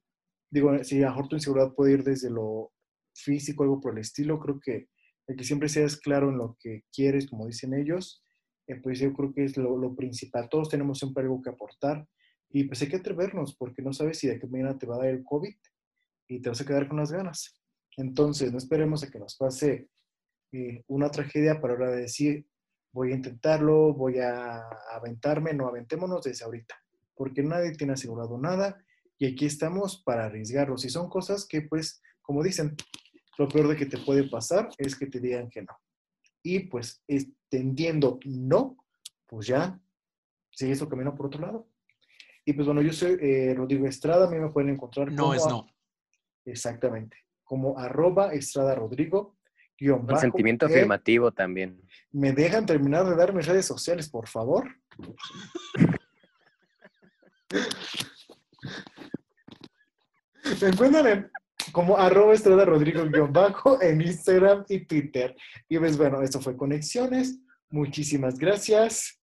[0.50, 2.72] digo, si a tu inseguridad puede ir desde lo
[3.14, 4.88] físico, algo por el estilo, creo que
[5.26, 8.23] el que siempre seas claro en lo que quieres, como dicen ellos,
[8.66, 10.48] eh, pues yo creo que es lo, principal.
[10.48, 12.06] Todos tenemos siempre algo que aportar
[12.50, 14.98] y pues hay que atrevernos porque no sabes si de qué mañana te va a
[14.98, 15.54] dar el COVID
[16.28, 17.60] y te vas a quedar con las ganas.
[17.96, 19.88] Entonces, no esperemos a que nos pase
[20.52, 22.46] eh, una tragedia para ahora decir,
[22.92, 24.62] voy a intentarlo, voy a
[24.92, 26.74] aventarme, no aventémonos desde ahorita,
[27.14, 28.82] porque nadie tiene asegurado nada
[29.18, 30.78] y aquí estamos para arriesgarlo.
[30.78, 32.76] Si son cosas que, pues, como dicen,
[33.38, 35.76] lo peor de que te puede pasar es que te digan que no.
[36.46, 38.76] Y pues, entendiendo no,
[39.26, 39.80] pues ya
[40.50, 41.66] sigues tu camino por otro lado.
[42.44, 45.34] Y pues bueno, yo soy eh, Rodrigo Estrada, a mí me pueden encontrar No como
[45.34, 45.66] es a- no.
[46.44, 49.38] Exactamente, como arroba Estrada Rodrigo.
[49.78, 51.80] guion Un bajo, sentimiento que afirmativo también.
[52.12, 54.68] ¿Me dejan terminar de dar mis redes sociales, por favor?
[60.60, 61.30] Me encuentran en-
[61.72, 65.36] como arroba Estrada rodrigo-bajo en Instagram y Twitter.
[65.68, 67.38] Y pues bueno, esto fue Conexiones.
[67.70, 69.18] Muchísimas gracias.